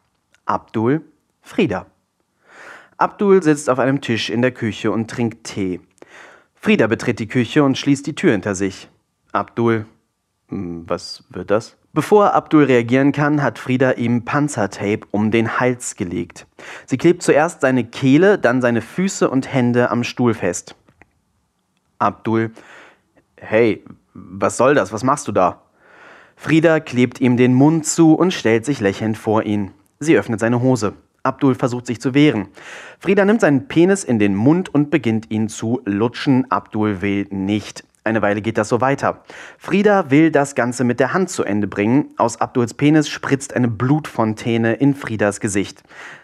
Abdul, 0.46 1.02
Frieda. 1.42 1.86
Abdul 2.98 3.42
sitzt 3.42 3.68
auf 3.68 3.80
einem 3.80 4.00
Tisch 4.00 4.30
in 4.30 4.42
der 4.42 4.52
Küche 4.52 4.92
und 4.92 5.10
trinkt 5.10 5.44
Tee. 5.44 5.80
Frieda 6.54 6.86
betritt 6.86 7.18
die 7.18 7.26
Küche 7.26 7.62
und 7.62 7.76
schließt 7.76 8.06
die 8.06 8.14
Tür 8.14 8.32
hinter 8.32 8.54
sich. 8.54 8.88
Abdul, 9.32 9.86
hm, 10.48 10.84
was 10.88 11.24
wird 11.30 11.50
das? 11.50 11.76
Bevor 11.92 12.34
Abdul 12.34 12.64
reagieren 12.64 13.12
kann, 13.12 13.42
hat 13.42 13.58
Frieda 13.58 13.92
ihm 13.92 14.24
Panzertape 14.24 15.00
um 15.10 15.30
den 15.30 15.58
Hals 15.58 15.96
gelegt. 15.96 16.46
Sie 16.86 16.96
klebt 16.96 17.22
zuerst 17.22 17.62
seine 17.62 17.84
Kehle, 17.84 18.38
dann 18.38 18.62
seine 18.62 18.82
Füße 18.82 19.28
und 19.28 19.52
Hände 19.52 19.90
am 19.90 20.04
Stuhl 20.04 20.34
fest. 20.34 20.76
Abdul, 21.98 22.52
hey, 23.36 23.82
was 24.14 24.56
soll 24.56 24.74
das? 24.74 24.92
Was 24.92 25.02
machst 25.02 25.26
du 25.26 25.32
da? 25.32 25.62
Frieda 26.36 26.80
klebt 26.80 27.20
ihm 27.20 27.36
den 27.36 27.54
Mund 27.54 27.86
zu 27.86 28.14
und 28.14 28.32
stellt 28.32 28.64
sich 28.64 28.80
lächelnd 28.80 29.18
vor 29.18 29.42
ihn. 29.42 29.72
Sie 29.98 30.16
öffnet 30.16 30.40
seine 30.40 30.60
Hose. 30.60 30.94
Abdul 31.22 31.54
versucht 31.54 31.86
sich 31.86 32.00
zu 32.00 32.14
wehren. 32.14 32.48
Frieda 33.00 33.24
nimmt 33.24 33.40
seinen 33.40 33.68
Penis 33.68 34.04
in 34.04 34.18
den 34.18 34.34
Mund 34.34 34.72
und 34.72 34.90
beginnt 34.90 35.30
ihn 35.30 35.48
zu 35.48 35.80
lutschen. 35.84 36.50
Abdul 36.50 37.02
will 37.02 37.26
nicht. 37.30 37.84
Eine 38.04 38.22
Weile 38.22 38.40
geht 38.40 38.56
das 38.56 38.68
so 38.68 38.80
weiter. 38.80 39.24
Frieda 39.58 40.10
will 40.10 40.30
das 40.30 40.54
Ganze 40.54 40.84
mit 40.84 41.00
der 41.00 41.12
Hand 41.12 41.28
zu 41.28 41.42
Ende 41.42 41.66
bringen. 41.66 42.10
Aus 42.18 42.40
Abduls 42.40 42.74
Penis 42.74 43.08
spritzt 43.08 43.54
eine 43.54 43.66
Blutfontäne 43.66 44.74
in 44.74 44.94
Friedas 44.94 45.40
Gesicht. 45.40 45.82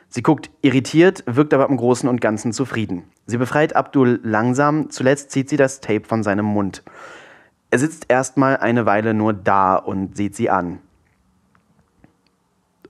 Sie 0.08 0.22
guckt 0.22 0.50
irritiert, 0.60 1.24
wirkt 1.26 1.52
aber 1.52 1.68
im 1.68 1.76
Großen 1.76 2.08
und 2.08 2.20
Ganzen 2.20 2.52
zufrieden. 2.52 3.02
Sie 3.26 3.38
befreit 3.38 3.74
Abdul 3.74 4.20
langsam, 4.22 4.90
zuletzt 4.90 5.32
zieht 5.32 5.48
sie 5.48 5.56
das 5.56 5.80
Tape 5.80 6.04
von 6.06 6.22
seinem 6.22 6.44
Mund. 6.44 6.84
Er 7.70 7.80
sitzt 7.80 8.04
erstmal 8.08 8.58
eine 8.58 8.86
Weile 8.86 9.14
nur 9.14 9.32
da 9.32 9.74
und 9.74 10.16
sieht 10.16 10.36
sie 10.36 10.50
an. 10.50 10.78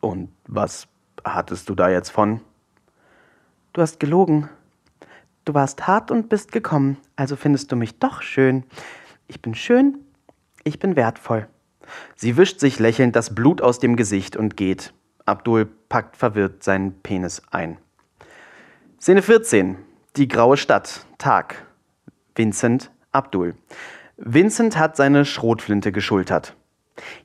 Und 0.00 0.28
was 0.54 0.86
hattest 1.24 1.68
du 1.68 1.74
da 1.74 1.88
jetzt 1.88 2.10
von? 2.10 2.40
Du 3.72 3.80
hast 3.80 3.98
gelogen. 3.98 4.48
Du 5.44 5.54
warst 5.54 5.86
hart 5.86 6.10
und 6.10 6.28
bist 6.28 6.52
gekommen, 6.52 6.98
also 7.16 7.34
findest 7.34 7.72
du 7.72 7.76
mich 7.76 7.98
doch 7.98 8.22
schön. 8.22 8.64
Ich 9.26 9.42
bin 9.42 9.54
schön, 9.54 9.98
ich 10.62 10.78
bin 10.78 10.94
wertvoll. 10.94 11.48
Sie 12.14 12.36
wischt 12.36 12.60
sich 12.60 12.78
lächelnd 12.78 13.16
das 13.16 13.34
Blut 13.34 13.60
aus 13.60 13.80
dem 13.80 13.96
Gesicht 13.96 14.36
und 14.36 14.56
geht. 14.56 14.94
Abdul 15.26 15.66
packt 15.88 16.16
verwirrt 16.16 16.62
seinen 16.62 17.00
Penis 17.02 17.42
ein. 17.50 17.78
Szene 19.00 19.22
14. 19.22 19.78
Die 20.16 20.28
graue 20.28 20.56
Stadt. 20.56 21.06
Tag. 21.18 21.66
Vincent 22.36 22.90
Abdul. 23.10 23.54
Vincent 24.16 24.78
hat 24.78 24.96
seine 24.96 25.24
Schrotflinte 25.24 25.90
geschultert. 25.90 26.54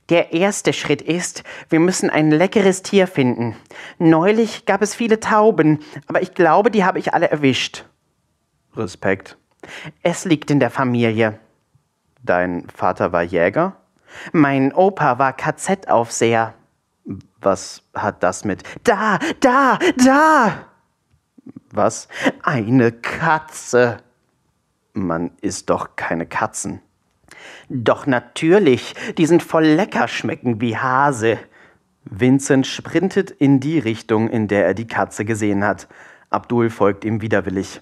Der 0.09 0.31
erste 0.31 0.71
Schritt 0.71 1.01
ist, 1.01 1.43
wir 1.69 1.79
müssen 1.79 2.09
ein 2.09 2.31
leckeres 2.31 2.81
Tier 2.81 3.07
finden. 3.07 3.55
Neulich 3.99 4.65
gab 4.65 4.81
es 4.81 4.95
viele 4.95 5.19
Tauben, 5.19 5.79
aber 6.07 6.21
ich 6.21 6.33
glaube, 6.33 6.71
die 6.71 6.85
habe 6.85 6.99
ich 6.99 7.13
alle 7.13 7.29
erwischt. 7.29 7.85
Respekt. 8.75 9.37
Es 10.03 10.23
liegt 10.23 10.49
in 10.49 10.59
der 10.59 10.69
Familie. 10.69 11.39
Dein 12.23 12.67
Vater 12.69 13.11
war 13.11 13.23
Jäger? 13.23 13.75
Mein 14.31 14.73
Opa 14.73 15.19
war 15.19 15.33
KZ-Aufseher. 15.33 16.53
Was 17.41 17.83
hat 17.93 18.23
das 18.23 18.45
mit. 18.45 18.63
Da, 18.83 19.19
da, 19.39 19.77
da! 20.03 20.65
Was? 21.71 22.07
Eine 22.43 22.91
Katze. 22.91 23.97
Man 24.93 25.31
isst 25.41 25.69
doch 25.69 25.95
keine 25.95 26.25
Katzen. 26.25 26.81
Doch 27.69 28.07
natürlich, 28.07 28.95
die 29.17 29.25
sind 29.25 29.43
voll 29.43 29.65
lecker, 29.65 30.07
schmecken 30.07 30.61
wie 30.61 30.77
Hase. 30.77 31.37
Vincent 32.05 32.65
sprintet 32.65 33.31
in 33.31 33.59
die 33.59 33.79
Richtung, 33.79 34.29
in 34.29 34.47
der 34.47 34.65
er 34.65 34.73
die 34.73 34.87
Katze 34.87 35.25
gesehen 35.25 35.63
hat. 35.63 35.87
Abdul 36.29 36.69
folgt 36.69 37.05
ihm 37.05 37.21
widerwillig. 37.21 37.81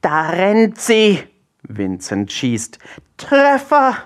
Da 0.00 0.30
rennt 0.30 0.78
sie! 0.78 1.20
Vincent 1.62 2.32
schießt. 2.32 2.78
Treffer! 3.16 3.96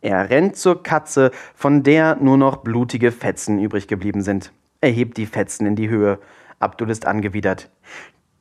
Er 0.00 0.30
rennt 0.30 0.56
zur 0.56 0.82
Katze, 0.82 1.30
von 1.54 1.82
der 1.82 2.16
nur 2.16 2.36
noch 2.36 2.56
blutige 2.58 3.12
Fetzen 3.12 3.58
übrig 3.58 3.86
geblieben 3.86 4.22
sind. 4.22 4.52
Er 4.80 4.90
hebt 4.90 5.16
die 5.16 5.26
Fetzen 5.26 5.66
in 5.66 5.76
die 5.76 5.88
Höhe. 5.88 6.18
Abdul 6.58 6.90
ist 6.90 7.06
angewidert. 7.06 7.70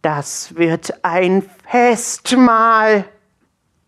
Das 0.01 0.55
wird 0.55 1.03
ein 1.03 1.43
Festmahl! 1.69 3.05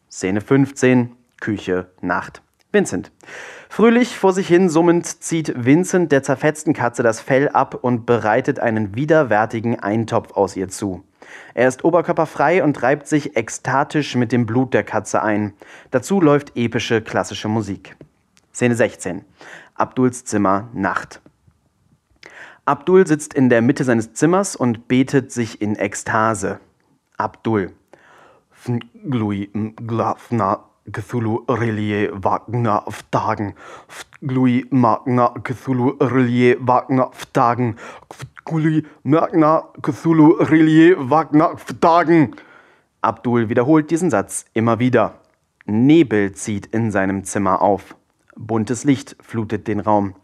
Szene 0.10 0.42
15. 0.42 1.16
Küche, 1.44 1.88
Nacht. 2.00 2.42
Vincent. 2.72 3.12
Fröhlich 3.68 4.18
vor 4.18 4.32
sich 4.32 4.48
hin 4.48 4.70
summend 4.70 5.06
zieht 5.06 5.54
Vincent 5.66 6.14
der 6.14 6.24
zerfetzten 6.24 6.74
Katze 6.74 7.04
das 7.04 7.20
Fell 7.20 7.50
ab 7.50 7.76
und 7.82 8.06
bereitet 8.06 8.60
einen 8.60 8.96
widerwärtigen 8.96 9.78
Eintopf 9.78 10.32
aus 10.38 10.56
ihr 10.56 10.70
zu. 10.70 11.04
Er 11.54 11.68
ist 11.68 11.84
oberkörperfrei 11.84 12.64
und 12.64 12.82
reibt 12.82 13.08
sich 13.08 13.36
ekstatisch 13.36 14.16
mit 14.16 14.32
dem 14.32 14.46
Blut 14.46 14.74
der 14.74 14.86
Katze 14.86 15.22
ein. 15.22 15.52
Dazu 15.92 16.22
läuft 16.22 16.56
epische 16.56 17.02
klassische 17.02 17.50
Musik. 17.50 17.98
Szene 18.54 18.76
16. 18.76 19.26
Abduls 19.76 20.24
Zimmer, 20.24 20.70
Nacht. 20.74 21.20
Abdul 22.64 23.06
sitzt 23.06 23.34
in 23.34 23.50
der 23.50 23.62
Mitte 23.62 23.84
seines 23.84 24.14
Zimmers 24.14 24.56
und 24.56 24.88
betet 24.88 25.34
sich 25.34 25.62
in 25.62 25.76
Ekstase. 25.76 26.62
Abdul. 27.18 27.74
Glui 29.10 29.50
glafna 29.76 30.70
Cthulhu 30.92 31.46
Relie 31.48 32.12
Wagner 32.14 32.84
Vtagen. 32.90 33.54
Glui 34.22 34.66
Magna 34.70 35.34
Cthulhu 35.44 35.92
Relie 36.00 36.58
Wagner 36.60 37.10
Vtagen. 37.14 37.78
Glui 38.44 38.86
Magna 39.04 39.70
Cthulhu 39.82 40.32
Relie 40.32 40.96
Wagner 40.98 41.58
Vtagen. 41.58 42.36
Abdul 43.02 43.48
wiederholt 43.50 43.92
diesen 43.92 44.10
Satz 44.10 44.46
immer 44.54 44.80
wieder. 44.80 45.20
Nebel 45.66 46.34
zieht 46.34 46.66
in 46.68 46.92
seinem 46.92 47.24
Zimmer 47.24 47.62
auf. 47.62 47.96
Buntes 48.36 48.84
Licht 48.84 49.16
flutet 49.22 49.68
den 49.68 49.80
Raum. 49.80 50.16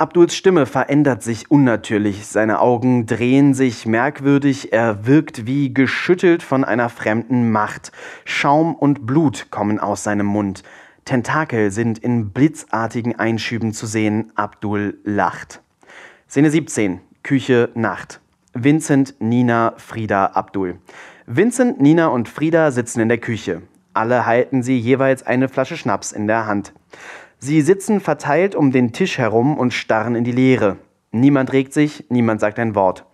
Abduls 0.00 0.36
Stimme 0.36 0.66
verändert 0.66 1.24
sich 1.24 1.50
unnatürlich, 1.50 2.28
seine 2.28 2.60
Augen 2.60 3.06
drehen 3.06 3.52
sich 3.52 3.84
merkwürdig, 3.84 4.72
er 4.72 5.08
wirkt 5.08 5.44
wie 5.44 5.74
geschüttelt 5.74 6.44
von 6.44 6.62
einer 6.62 6.88
fremden 6.88 7.50
Macht. 7.50 7.90
Schaum 8.24 8.76
und 8.76 9.08
Blut 9.08 9.50
kommen 9.50 9.80
aus 9.80 10.04
seinem 10.04 10.26
Mund. 10.26 10.62
Tentakel 11.04 11.72
sind 11.72 11.98
in 11.98 12.30
blitzartigen 12.30 13.18
Einschüben 13.18 13.72
zu 13.72 13.86
sehen. 13.86 14.30
Abdul 14.36 15.00
lacht. 15.02 15.62
Szene 16.28 16.52
17. 16.52 17.00
Küche, 17.24 17.70
Nacht. 17.74 18.20
Vincent, 18.54 19.16
Nina, 19.18 19.74
Frieda, 19.78 20.26
Abdul. 20.26 20.78
Vincent, 21.26 21.80
Nina 21.80 22.06
und 22.06 22.28
Frieda 22.28 22.70
sitzen 22.70 23.00
in 23.00 23.08
der 23.08 23.18
Küche. 23.18 23.62
Alle 23.94 24.26
halten 24.26 24.62
sie 24.62 24.78
jeweils 24.78 25.26
eine 25.26 25.48
Flasche 25.48 25.76
Schnaps 25.76 26.12
in 26.12 26.28
der 26.28 26.46
Hand. 26.46 26.72
Sie 27.40 27.60
sitzen 27.60 28.00
verteilt 28.00 28.56
um 28.56 28.72
den 28.72 28.92
Tisch 28.92 29.16
herum 29.16 29.56
und 29.56 29.72
starren 29.72 30.16
in 30.16 30.24
die 30.24 30.32
Leere. 30.32 30.76
Niemand 31.12 31.52
regt 31.52 31.72
sich, 31.72 32.04
niemand 32.08 32.40
sagt 32.40 32.58
ein 32.58 32.74
Wort. 32.74 33.04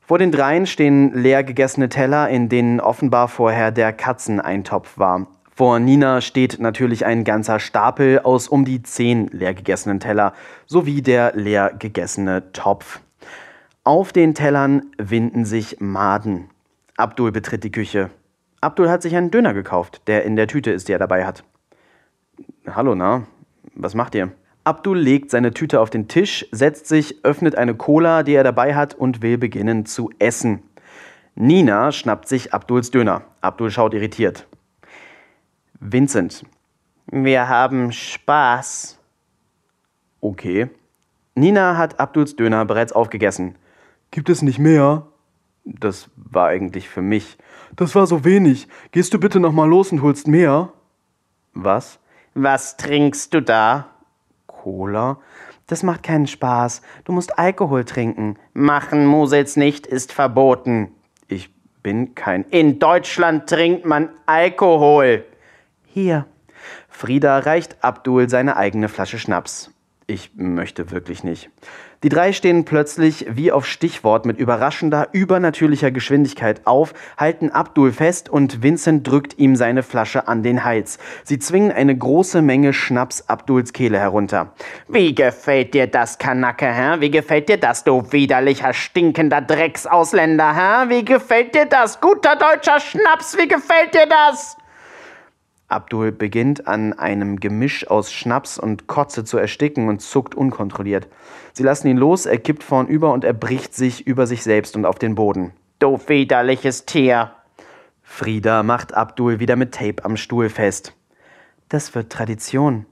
Vor 0.00 0.18
den 0.18 0.32
dreien 0.32 0.66
stehen 0.66 1.12
leer 1.12 1.44
gegessene 1.44 1.90
Teller, 1.90 2.28
in 2.30 2.48
denen 2.48 2.80
offenbar 2.80 3.28
vorher 3.28 3.70
der 3.70 3.92
Katzeneintopf 3.92 4.98
war. 4.98 5.26
Vor 5.54 5.78
Nina 5.78 6.22
steht 6.22 6.60
natürlich 6.60 7.04
ein 7.04 7.24
ganzer 7.24 7.60
Stapel 7.60 8.20
aus 8.20 8.48
um 8.48 8.64
die 8.64 8.82
zehn 8.82 9.28
leer 9.28 9.52
gegessenen 9.52 10.00
Teller 10.00 10.32
sowie 10.66 11.02
der 11.02 11.36
leer 11.36 11.74
gegessene 11.78 12.52
Topf. 12.52 13.00
Auf 13.84 14.12
den 14.12 14.34
Tellern 14.34 14.86
winden 14.96 15.44
sich 15.44 15.76
Maden. 15.78 16.48
Abdul 16.96 17.32
betritt 17.32 17.64
die 17.64 17.72
Küche. 17.72 18.08
Abdul 18.62 18.88
hat 18.88 19.02
sich 19.02 19.14
einen 19.14 19.30
Döner 19.30 19.52
gekauft, 19.52 20.02
der 20.06 20.24
in 20.24 20.36
der 20.36 20.48
Tüte 20.48 20.70
ist, 20.70 20.88
die 20.88 20.92
er 20.92 20.98
dabei 20.98 21.26
hat. 21.26 21.44
Hallo, 22.66 22.94
na? 22.94 23.26
Was 23.74 23.94
macht 23.94 24.14
ihr? 24.14 24.32
Abdul 24.64 24.98
legt 24.98 25.30
seine 25.30 25.52
Tüte 25.52 25.80
auf 25.80 25.90
den 25.90 26.06
Tisch, 26.06 26.46
setzt 26.52 26.86
sich, 26.86 27.24
öffnet 27.24 27.56
eine 27.56 27.74
Cola, 27.74 28.22
die 28.22 28.34
er 28.34 28.44
dabei 28.44 28.74
hat 28.74 28.94
und 28.94 29.22
will 29.22 29.38
beginnen 29.38 29.86
zu 29.86 30.10
essen. 30.18 30.62
Nina 31.34 31.90
schnappt 31.90 32.28
sich 32.28 32.54
Abduls 32.54 32.90
Döner. 32.90 33.22
Abdul 33.40 33.70
schaut 33.70 33.94
irritiert. 33.94 34.46
Vincent. 35.80 36.44
Wir 37.10 37.48
haben 37.48 37.90
Spaß. 37.90 38.98
Okay. 40.20 40.70
Nina 41.34 41.76
hat 41.76 41.98
Abduls 41.98 42.36
Döner 42.36 42.64
bereits 42.64 42.92
aufgegessen. 42.92 43.56
Gibt 44.10 44.28
es 44.28 44.42
nicht 44.42 44.58
mehr? 44.58 45.06
Das 45.64 46.10
war 46.16 46.48
eigentlich 46.48 46.88
für 46.88 47.02
mich. 47.02 47.38
Das 47.74 47.94
war 47.94 48.06
so 48.06 48.24
wenig. 48.24 48.68
Gehst 48.92 49.14
du 49.14 49.18
bitte 49.18 49.40
noch 49.40 49.52
mal 49.52 49.68
los 49.68 49.90
und 49.90 50.02
holst 50.02 50.28
mehr? 50.28 50.72
Was? 51.54 51.98
Was 52.34 52.76
trinkst 52.76 53.34
du 53.34 53.42
da? 53.42 53.88
Cola? 54.46 55.18
Das 55.66 55.82
macht 55.82 56.02
keinen 56.02 56.26
Spaß. 56.26 56.82
Du 57.04 57.12
musst 57.12 57.38
Alkohol 57.38 57.84
trinken. 57.84 58.38
Machen 58.52 59.06
Musels 59.06 59.56
nicht 59.56 59.86
ist 59.86 60.12
verboten. 60.12 60.90
Ich 61.28 61.50
bin 61.82 62.14
kein. 62.14 62.44
In 62.50 62.78
Deutschland 62.78 63.48
trinkt 63.48 63.84
man 63.84 64.10
Alkohol. 64.26 65.24
Hier. 65.86 66.26
Frieda 66.88 67.38
reicht 67.38 67.82
Abdul 67.82 68.28
seine 68.28 68.56
eigene 68.56 68.88
Flasche 68.88 69.18
Schnaps. 69.18 69.70
Ich 70.06 70.32
möchte 70.34 70.90
wirklich 70.90 71.22
nicht. 71.24 71.50
Die 72.02 72.08
drei 72.08 72.32
stehen 72.32 72.64
plötzlich 72.64 73.26
wie 73.30 73.52
auf 73.52 73.64
Stichwort 73.64 74.26
mit 74.26 74.38
überraschender, 74.38 75.08
übernatürlicher 75.12 75.92
Geschwindigkeit 75.92 76.66
auf, 76.66 76.94
halten 77.16 77.50
Abdul 77.50 77.92
fest 77.92 78.28
und 78.28 78.64
Vincent 78.64 79.06
drückt 79.06 79.38
ihm 79.38 79.54
seine 79.54 79.84
Flasche 79.84 80.26
an 80.26 80.42
den 80.42 80.64
Hals. 80.64 80.98
Sie 81.22 81.38
zwingen 81.38 81.70
eine 81.70 81.96
große 81.96 82.42
Menge 82.42 82.72
Schnaps 82.72 83.28
Abduls 83.28 83.72
Kehle 83.72 84.00
herunter. 84.00 84.52
Wie 84.88 85.14
gefällt 85.14 85.74
dir 85.74 85.86
das, 85.86 86.18
Kanacke, 86.18 86.66
hä? 86.66 86.96
Wie 86.98 87.10
gefällt 87.10 87.48
dir 87.48 87.58
das, 87.58 87.84
du 87.84 88.10
widerlicher, 88.10 88.72
stinkender 88.72 89.40
Drecksausländer, 89.40 90.54
hä? 90.56 90.88
Wie 90.88 91.04
gefällt 91.04 91.54
dir 91.54 91.66
das? 91.66 92.00
Guter 92.00 92.34
deutscher 92.34 92.80
Schnaps, 92.80 93.38
wie 93.38 93.46
gefällt 93.46 93.94
dir 93.94 94.06
das? 94.08 94.56
Abdul 95.72 96.12
beginnt 96.12 96.68
an 96.68 96.92
einem 96.92 97.40
Gemisch 97.40 97.88
aus 97.88 98.12
Schnaps 98.12 98.58
und 98.58 98.86
Kotze 98.86 99.24
zu 99.24 99.38
ersticken 99.38 99.88
und 99.88 100.00
zuckt 100.00 100.34
unkontrolliert. 100.34 101.08
Sie 101.52 101.62
lassen 101.62 101.88
ihn 101.88 101.96
los, 101.96 102.26
er 102.26 102.38
kippt 102.38 102.62
vornüber 102.62 103.12
und 103.12 103.24
er 103.24 103.32
bricht 103.32 103.74
sich 103.74 104.06
über 104.06 104.26
sich 104.26 104.42
selbst 104.42 104.76
und 104.76 104.86
auf 104.86 104.98
den 104.98 105.14
Boden. 105.14 105.52
Du 105.78 105.98
widerliches 106.06 106.86
Tier! 106.86 107.32
Frieda 108.02 108.62
macht 108.62 108.94
Abdul 108.94 109.40
wieder 109.40 109.56
mit 109.56 109.72
Tape 109.72 110.04
am 110.04 110.16
Stuhl 110.16 110.48
fest. 110.48 110.94
Das 111.68 111.94
wird 111.94 112.12
Tradition. 112.12 112.86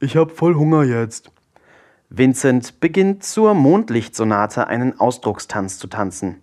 Ich 0.00 0.16
hab 0.16 0.32
voll 0.32 0.54
Hunger 0.54 0.84
jetzt. 0.84 1.30
Vincent 2.08 2.80
beginnt 2.80 3.24
zur 3.24 3.54
Mondlichtsonate 3.54 4.66
einen 4.68 4.98
Ausdruckstanz 4.98 5.78
zu 5.78 5.86
tanzen. 5.86 6.42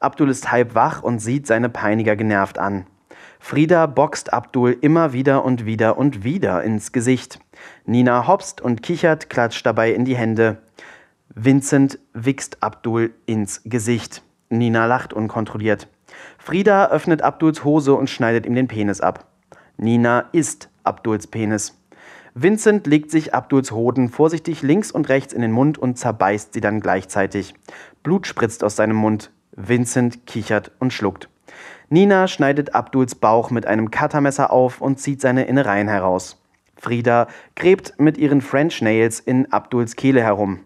Abdul 0.00 0.30
ist 0.30 0.50
halb 0.50 0.74
wach 0.74 1.02
und 1.02 1.18
sieht 1.18 1.46
seine 1.46 1.68
Peiniger 1.68 2.16
genervt 2.16 2.58
an. 2.58 2.86
Frieda 3.40 3.86
boxt 3.86 4.32
Abdul 4.32 4.76
immer 4.80 5.12
wieder 5.12 5.44
und 5.44 5.64
wieder 5.64 5.96
und 5.96 6.24
wieder 6.24 6.62
ins 6.62 6.92
Gesicht. 6.92 7.40
Nina 7.86 8.26
hopst 8.26 8.60
und 8.60 8.82
kichert, 8.82 9.30
klatscht 9.30 9.64
dabei 9.64 9.92
in 9.92 10.04
die 10.04 10.16
Hände. 10.16 10.58
Vincent 11.34 11.98
wichst 12.12 12.62
Abdul 12.62 13.14
ins 13.26 13.62
Gesicht. 13.64 14.22
Nina 14.50 14.86
lacht 14.86 15.12
unkontrolliert. 15.12 15.88
Frieda 16.38 16.88
öffnet 16.90 17.22
Abduls 17.22 17.64
Hose 17.64 17.94
und 17.94 18.10
schneidet 18.10 18.46
ihm 18.46 18.54
den 18.54 18.68
Penis 18.68 19.00
ab. 19.00 19.26
Nina 19.76 20.26
isst 20.32 20.68
Abduls 20.82 21.26
Penis. 21.26 21.78
Vincent 22.34 22.86
legt 22.86 23.10
sich 23.10 23.34
Abduls 23.34 23.72
Hoden 23.72 24.08
vorsichtig 24.08 24.62
links 24.62 24.90
und 24.90 25.08
rechts 25.08 25.32
in 25.32 25.42
den 25.42 25.52
Mund 25.52 25.78
und 25.78 25.98
zerbeißt 25.98 26.52
sie 26.52 26.60
dann 26.60 26.80
gleichzeitig. 26.80 27.54
Blut 28.02 28.26
spritzt 28.26 28.64
aus 28.64 28.76
seinem 28.76 28.96
Mund. 28.96 29.30
Vincent 29.52 30.26
kichert 30.26 30.70
und 30.78 30.92
schluckt. 30.92 31.28
Nina 31.90 32.28
schneidet 32.28 32.74
Abduls 32.74 33.14
Bauch 33.14 33.50
mit 33.50 33.66
einem 33.66 33.90
Cuttermesser 33.90 34.52
auf 34.52 34.82
und 34.82 35.00
zieht 35.00 35.22
seine 35.22 35.44
Innereien 35.44 35.88
heraus. 35.88 36.36
Frieda 36.76 37.28
gräbt 37.56 37.94
mit 37.98 38.18
ihren 38.18 38.42
French 38.42 38.82
Nails 38.82 39.20
in 39.20 39.50
Abduls 39.52 39.96
Kehle 39.96 40.22
herum. 40.22 40.60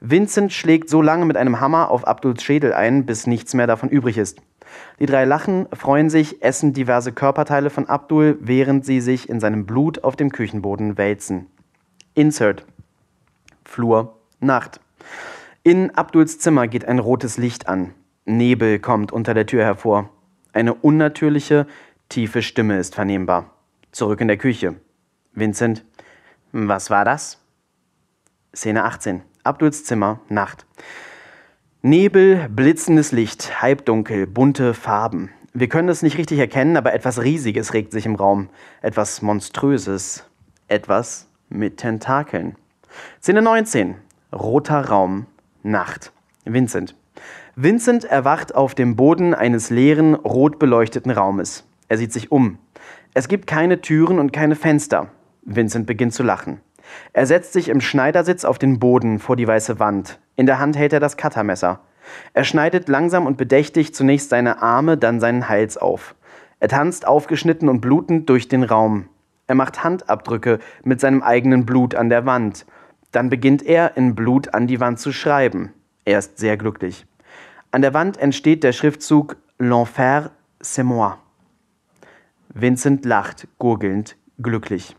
Vincent 0.00 0.52
schlägt 0.52 0.90
so 0.90 1.00
lange 1.00 1.24
mit 1.24 1.36
einem 1.36 1.60
Hammer 1.60 1.90
auf 1.90 2.06
Abduls 2.06 2.42
Schädel 2.42 2.74
ein, 2.74 3.06
bis 3.06 3.26
nichts 3.26 3.54
mehr 3.54 3.66
davon 3.68 3.88
übrig 3.88 4.18
ist. 4.18 4.42
Die 4.98 5.06
drei 5.06 5.24
lachen, 5.24 5.66
freuen 5.72 6.10
sich, 6.10 6.42
essen 6.42 6.72
diverse 6.72 7.12
Körperteile 7.12 7.70
von 7.70 7.88
Abdul, 7.88 8.36
während 8.40 8.84
sie 8.84 9.00
sich 9.00 9.28
in 9.28 9.38
seinem 9.38 9.66
Blut 9.66 10.02
auf 10.02 10.16
dem 10.16 10.30
Küchenboden 10.30 10.98
wälzen. 10.98 11.46
Insert. 12.14 12.66
Flur. 13.64 14.16
Nacht. 14.40 14.80
In 15.62 15.92
Abduls 15.92 16.38
Zimmer 16.38 16.66
geht 16.66 16.84
ein 16.84 16.98
rotes 16.98 17.38
Licht 17.38 17.68
an. 17.68 17.94
Nebel 18.26 18.80
kommt 18.80 19.12
unter 19.12 19.32
der 19.32 19.46
Tür 19.46 19.64
hervor. 19.64 20.10
Eine 20.54 20.72
unnatürliche, 20.74 21.66
tiefe 22.08 22.40
Stimme 22.40 22.78
ist 22.78 22.94
vernehmbar. 22.94 23.50
Zurück 23.90 24.20
in 24.20 24.28
der 24.28 24.36
Küche. 24.36 24.76
Vincent. 25.32 25.84
Was 26.52 26.90
war 26.90 27.04
das? 27.04 27.40
Szene 28.54 28.84
18. 28.84 29.22
Abduls 29.42 29.82
Zimmer, 29.84 30.20
Nacht. 30.28 30.64
Nebel, 31.82 32.48
blitzendes 32.48 33.10
Licht, 33.10 33.60
halbdunkel, 33.62 34.28
bunte 34.28 34.74
Farben. 34.74 35.30
Wir 35.52 35.68
können 35.68 35.88
es 35.88 36.02
nicht 36.02 36.18
richtig 36.18 36.38
erkennen, 36.38 36.76
aber 36.76 36.94
etwas 36.94 37.20
Riesiges 37.20 37.74
regt 37.74 37.90
sich 37.90 38.06
im 38.06 38.14
Raum. 38.14 38.48
Etwas 38.80 39.22
Monströses. 39.22 40.24
Etwas 40.68 41.28
mit 41.48 41.78
Tentakeln. 41.78 42.54
Szene 43.20 43.42
19. 43.42 43.96
Roter 44.32 44.88
Raum, 44.88 45.26
Nacht. 45.64 46.12
Vincent. 46.44 46.94
Vincent 47.56 48.04
erwacht 48.04 48.52
auf 48.56 48.74
dem 48.74 48.96
Boden 48.96 49.32
eines 49.32 49.70
leeren, 49.70 50.14
rot 50.16 50.58
beleuchteten 50.58 51.12
Raumes. 51.12 51.64
Er 51.86 51.96
sieht 51.98 52.12
sich 52.12 52.32
um. 52.32 52.58
Es 53.14 53.28
gibt 53.28 53.46
keine 53.46 53.80
Türen 53.80 54.18
und 54.18 54.32
keine 54.32 54.56
Fenster. 54.56 55.06
Vincent 55.42 55.86
beginnt 55.86 56.14
zu 56.14 56.24
lachen. 56.24 56.60
Er 57.12 57.26
setzt 57.26 57.52
sich 57.52 57.68
im 57.68 57.80
Schneidersitz 57.80 58.44
auf 58.44 58.58
den 58.58 58.80
Boden 58.80 59.20
vor 59.20 59.36
die 59.36 59.46
weiße 59.46 59.78
Wand. 59.78 60.18
In 60.34 60.46
der 60.46 60.58
Hand 60.58 60.76
hält 60.76 60.92
er 60.92 60.98
das 60.98 61.16
Cuttermesser. 61.16 61.78
Er 62.32 62.42
schneidet 62.42 62.88
langsam 62.88 63.24
und 63.24 63.36
bedächtig 63.36 63.94
zunächst 63.94 64.30
seine 64.30 64.60
Arme, 64.60 64.98
dann 64.98 65.20
seinen 65.20 65.48
Hals 65.48 65.76
auf. 65.76 66.16
Er 66.58 66.66
tanzt 66.66 67.06
aufgeschnitten 67.06 67.68
und 67.68 67.80
blutend 67.80 68.28
durch 68.30 68.48
den 68.48 68.64
Raum. 68.64 69.08
Er 69.46 69.54
macht 69.54 69.84
Handabdrücke 69.84 70.58
mit 70.82 71.00
seinem 71.00 71.22
eigenen 71.22 71.66
Blut 71.66 71.94
an 71.94 72.08
der 72.08 72.26
Wand. 72.26 72.66
Dann 73.12 73.30
beginnt 73.30 73.62
er 73.62 73.96
in 73.96 74.16
Blut 74.16 74.54
an 74.54 74.66
die 74.66 74.80
Wand 74.80 74.98
zu 74.98 75.12
schreiben. 75.12 75.72
Er 76.04 76.18
ist 76.18 76.38
sehr 76.38 76.56
glücklich. 76.56 77.06
An 77.74 77.82
der 77.82 77.92
Wand 77.92 78.18
entsteht 78.18 78.62
der 78.62 78.70
Schriftzug 78.70 79.36
L'Enfer, 79.58 80.30
c'est 80.62 80.84
moi. 80.84 81.18
Vincent 82.50 83.04
lacht, 83.04 83.48
gurgelnd, 83.58 84.16
glücklich. 84.40 84.94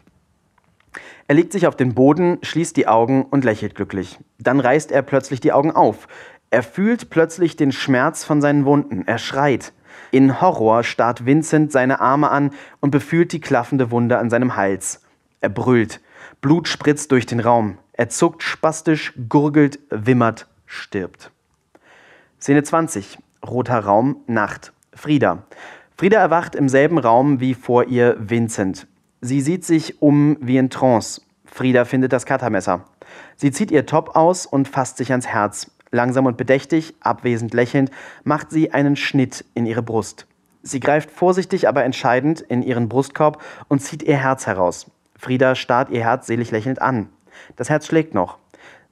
Er 1.29 1.35
legt 1.35 1.53
sich 1.53 1.67
auf 1.67 1.77
den 1.77 1.95
Boden, 1.95 2.37
schließt 2.41 2.75
die 2.75 2.89
Augen 2.89 3.23
und 3.23 3.45
lächelt 3.45 3.75
glücklich. 3.75 4.19
Dann 4.39 4.59
reißt 4.59 4.91
er 4.91 5.03
plötzlich 5.03 5.39
die 5.39 5.53
Augen 5.53 5.71
auf. 5.71 6.09
Er 6.49 6.63
fühlt 6.63 7.09
plötzlich 7.09 7.55
den 7.55 7.71
Schmerz 7.71 8.25
von 8.25 8.41
seinen 8.41 8.65
Wunden. 8.65 9.07
Er 9.07 9.19
schreit. 9.19 9.71
In 10.11 10.41
Horror 10.41 10.83
starrt 10.83 11.25
Vincent 11.25 11.71
seine 11.71 12.01
Arme 12.01 12.29
an 12.29 12.51
und 12.81 12.91
befühlt 12.91 13.31
die 13.31 13.39
klaffende 13.39 13.89
Wunde 13.89 14.17
an 14.17 14.29
seinem 14.29 14.57
Hals. 14.57 15.01
Er 15.39 15.47
brüllt. 15.47 16.01
Blut 16.41 16.67
spritzt 16.67 17.13
durch 17.13 17.25
den 17.25 17.39
Raum. 17.39 17.77
Er 17.93 18.09
zuckt 18.09 18.43
spastisch, 18.43 19.13
gurgelt, 19.29 19.79
wimmert, 19.91 20.49
stirbt. 20.65 21.31
Szene 22.45 22.61
20. 22.61 23.17
Roter 23.43 23.79
Raum, 23.79 24.17
Nacht. 24.27 24.71
Frieda. 24.93 25.47
Frieda 25.97 26.19
erwacht 26.19 26.53
im 26.53 26.69
selben 26.69 26.99
Raum 26.99 27.39
wie 27.39 27.55
vor 27.55 27.85
ihr 27.87 28.17
Vincent. 28.19 28.85
Sie 29.19 29.41
sieht 29.41 29.65
sich 29.65 29.99
um 29.99 30.37
wie 30.41 30.57
in 30.57 30.69
Trance. 30.69 31.21
Frieda 31.45 31.85
findet 31.85 32.13
das 32.13 32.27
Cuttermesser. 32.27 32.85
Sie 33.35 33.49
zieht 33.49 33.71
ihr 33.71 33.87
Top 33.87 34.15
aus 34.15 34.45
und 34.45 34.67
fasst 34.67 34.97
sich 34.97 35.09
ans 35.09 35.25
Herz. 35.25 35.71
Langsam 35.89 36.27
und 36.27 36.37
bedächtig, 36.37 36.93
abwesend 36.99 37.55
lächelnd, 37.55 37.89
macht 38.23 38.51
sie 38.51 38.71
einen 38.71 38.95
Schnitt 38.95 39.43
in 39.55 39.65
ihre 39.65 39.81
Brust. 39.81 40.27
Sie 40.61 40.79
greift 40.79 41.09
vorsichtig, 41.09 41.67
aber 41.67 41.83
entscheidend 41.83 42.41
in 42.41 42.61
ihren 42.61 42.89
Brustkorb 42.89 43.41
und 43.69 43.79
zieht 43.79 44.03
ihr 44.03 44.17
Herz 44.17 44.45
heraus. 44.45 44.91
Frieda 45.17 45.55
starrt 45.55 45.89
ihr 45.89 46.03
Herz 46.03 46.27
selig 46.27 46.51
lächelnd 46.51 46.79
an. 46.79 47.09
Das 47.55 47.71
Herz 47.71 47.87
schlägt 47.87 48.13
noch. 48.13 48.37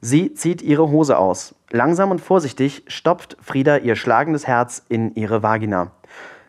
Sie 0.05 0.33
zieht 0.33 0.61
ihre 0.61 0.89
Hose 0.89 1.17
aus. 1.17 1.55
Langsam 1.71 2.11
und 2.11 2.19
vorsichtig 2.19 2.83
stopft 2.87 3.37
Frieda 3.39 3.77
ihr 3.77 3.95
schlagendes 3.95 4.45
Herz 4.45 4.83
in 4.89 5.15
ihre 5.15 5.43
Vagina. 5.43 5.91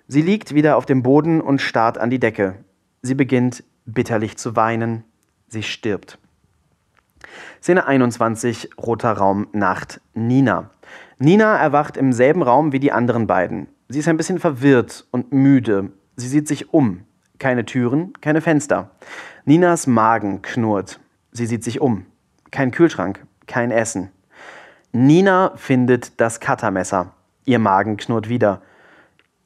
Sie 0.09 0.23
liegt 0.23 0.57
wieder 0.57 0.77
auf 0.77 0.87
dem 0.87 1.05
Boden 1.05 1.40
und 1.40 1.61
starrt 1.61 1.97
an 1.97 2.11
die 2.11 2.19
Decke. 2.19 2.57
Sie 3.03 3.14
beginnt 3.14 3.62
bitterlich 3.85 4.37
zu 4.38 4.57
weinen. 4.57 5.05
Sie 5.47 5.62
stirbt. 5.62 6.19
Szene 7.62 7.87
21, 7.87 8.71
roter 8.77 9.12
Raum, 9.12 9.47
Nacht, 9.53 10.01
Nina. 10.14 10.71
Nina 11.19 11.57
erwacht 11.57 11.97
im 11.97 12.12
selben 12.12 12.43
Raum 12.43 12.73
wie 12.73 12.81
die 12.81 12.90
anderen 12.90 13.29
beiden. 13.29 13.69
Sie 13.88 14.01
ist 14.01 14.09
ein 14.09 14.17
bisschen 14.17 14.40
verwirrt 14.40 15.07
und 15.12 15.33
müde. 15.33 15.93
Sie 16.17 16.27
sieht 16.27 16.49
sich 16.49 16.75
um. 16.75 17.05
Keine 17.38 17.64
Türen, 17.64 18.14
keine 18.21 18.40
Fenster. 18.40 18.90
Ninas 19.45 19.87
Magen 19.87 20.43
knurrt. 20.43 20.99
Sie 21.31 21.47
sieht 21.47 21.62
sich 21.62 21.81
um. 21.81 22.07
Kein 22.51 22.73
Kühlschrank, 22.73 23.25
kein 23.47 23.71
Essen. 23.71 24.11
Nina 24.93 25.53
findet 25.57 26.21
das 26.21 26.41
Cuttermesser. 26.41 27.13
Ihr 27.45 27.59
Magen 27.59 27.97
knurrt 27.97 28.29
wieder. 28.29 28.63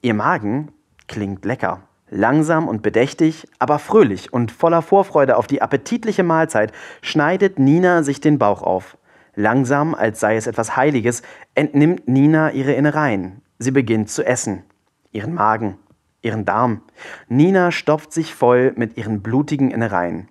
Ihr 0.03 0.15
Magen 0.15 0.71
klingt 1.07 1.45
lecker. 1.45 1.83
Langsam 2.11 2.69
und 2.69 2.83
bedächtig, 2.83 3.47
aber 3.59 3.79
fröhlich 3.79 4.33
und 4.33 4.51
voller 4.51 4.83
Vorfreude 4.83 5.37
auf 5.37 5.47
die 5.47 5.61
appetitliche 5.61 6.23
Mahlzeit 6.23 6.73
schneidet 7.03 7.59
Nina 7.59 8.03
sich 8.03 8.21
den 8.21 8.39
Bauch 8.39 8.63
auf. 8.63 8.97
Langsam, 9.35 9.95
als 9.95 10.21
sei 10.21 10.37
es 10.37 10.47
etwas 10.47 10.77
Heiliges, 10.77 11.23
entnimmt 11.55 12.09
Nina 12.09 12.51
ihre 12.53 12.73
Innereien. 12.73 13.43
Sie 13.59 13.71
beginnt 13.71 14.11
zu 14.11 14.25
essen. 14.25 14.65
Ihren 15.13 15.35
Magen, 15.35 15.79
ihren 16.23 16.45
Darm. 16.45 16.83
Nina 17.29 17.71
stopft 17.71 18.13
sich 18.13 18.35
voll 18.35 18.73
mit 18.77 18.97
ihren 18.97 19.23
blutigen 19.23 19.71
Innereien. 19.71 20.29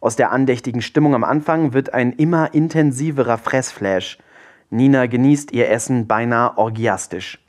Aus 0.00 0.16
der 0.16 0.30
andächtigen 0.30 0.80
Stimmung 0.80 1.14
am 1.14 1.24
Anfang 1.24 1.72
wird 1.72 1.92
ein 1.92 2.12
immer 2.12 2.54
intensiverer 2.54 3.36
Fressflash. 3.36 4.18
Nina 4.70 5.06
genießt 5.06 5.52
ihr 5.52 5.68
Essen 5.70 6.06
beinahe 6.06 6.56
orgiastisch. 6.56 7.44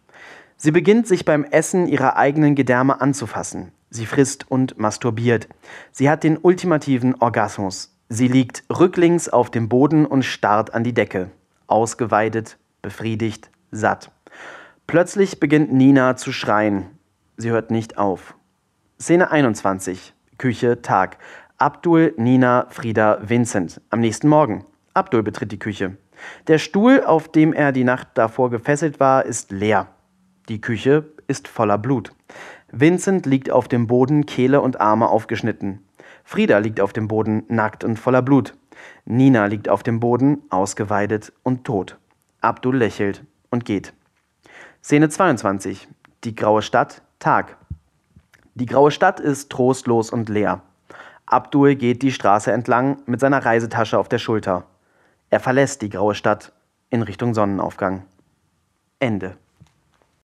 Sie 0.57 0.71
beginnt 0.71 1.07
sich 1.07 1.25
beim 1.25 1.43
Essen 1.43 1.87
ihrer 1.87 2.17
eigenen 2.17 2.55
Gedärme 2.55 3.01
anzufassen. 3.01 3.71
Sie 3.91 4.05
frisst 4.05 4.49
und 4.49 4.77
masturbiert. 4.77 5.47
Sie 5.91 6.09
hat 6.09 6.23
den 6.23 6.37
ultimativen 6.37 7.15
Orgasmus. 7.21 7.95
Sie 8.09 8.27
liegt 8.27 8.63
rücklings 8.69 9.29
auf 9.29 9.51
dem 9.51 9.69
Boden 9.69 10.05
und 10.05 10.23
starrt 10.23 10.73
an 10.73 10.83
die 10.83 10.93
Decke. 10.93 11.29
Ausgeweidet, 11.67 12.57
befriedigt, 12.81 13.51
satt. 13.71 14.11
Plötzlich 14.87 15.39
beginnt 15.39 15.71
Nina 15.71 16.15
zu 16.15 16.31
schreien. 16.31 16.87
Sie 17.37 17.51
hört 17.51 17.69
nicht 17.69 17.99
auf. 17.99 18.35
Szene 18.99 19.29
21. 19.31 20.13
Küche, 20.37 20.81
Tag. 20.81 21.17
Abdul, 21.61 22.13
Nina, 22.15 22.67
Frieda, 22.69 23.19
Vincent. 23.21 23.81
Am 23.89 23.99
nächsten 23.99 24.29
Morgen. 24.29 24.63
Abdul 24.93 25.23
betritt 25.23 25.51
die 25.51 25.59
Küche. 25.59 25.97
Der 26.47 26.57
Stuhl, 26.57 27.03
auf 27.03 27.29
dem 27.29 27.51
er 27.51 27.73
die 27.73 27.83
Nacht 27.83 28.07
davor 28.13 28.49
gefesselt 28.49 29.01
war, 29.01 29.25
ist 29.25 29.51
leer. 29.51 29.87
Die 30.47 30.61
Küche 30.61 31.11
ist 31.27 31.49
voller 31.49 31.77
Blut. 31.77 32.13
Vincent 32.71 33.25
liegt 33.25 33.51
auf 33.51 33.67
dem 33.67 33.87
Boden, 33.87 34.25
Kehle 34.25 34.61
und 34.61 34.79
Arme 34.79 35.09
aufgeschnitten. 35.09 35.83
Frieda 36.23 36.59
liegt 36.59 36.79
auf 36.79 36.93
dem 36.93 37.09
Boden, 37.09 37.43
nackt 37.49 37.83
und 37.83 37.99
voller 37.99 38.21
Blut. 38.21 38.53
Nina 39.03 39.47
liegt 39.47 39.67
auf 39.67 39.83
dem 39.83 39.99
Boden, 39.99 40.41
ausgeweidet 40.49 41.33
und 41.43 41.65
tot. 41.65 41.97
Abdul 42.39 42.77
lächelt 42.77 43.25
und 43.49 43.65
geht. 43.65 43.91
Szene 44.81 45.09
22. 45.09 45.89
Die 46.23 46.35
graue 46.35 46.61
Stadt, 46.61 47.01
Tag. 47.19 47.57
Die 48.55 48.65
graue 48.65 48.91
Stadt 48.91 49.19
ist 49.19 49.49
trostlos 49.49 50.09
und 50.09 50.29
leer. 50.29 50.61
Abdul 51.29 51.75
geht 51.75 52.01
die 52.01 52.11
Straße 52.11 52.51
entlang 52.51 53.03
mit 53.05 53.19
seiner 53.19 53.45
Reisetasche 53.45 53.99
auf 53.99 54.09
der 54.09 54.17
Schulter. 54.17 54.65
Er 55.29 55.39
verlässt 55.39 55.83
die 55.83 55.89
graue 55.89 56.15
Stadt 56.15 56.53
in 56.89 57.03
Richtung 57.03 57.35
Sonnenaufgang. 57.35 58.03
Ende. 58.97 59.37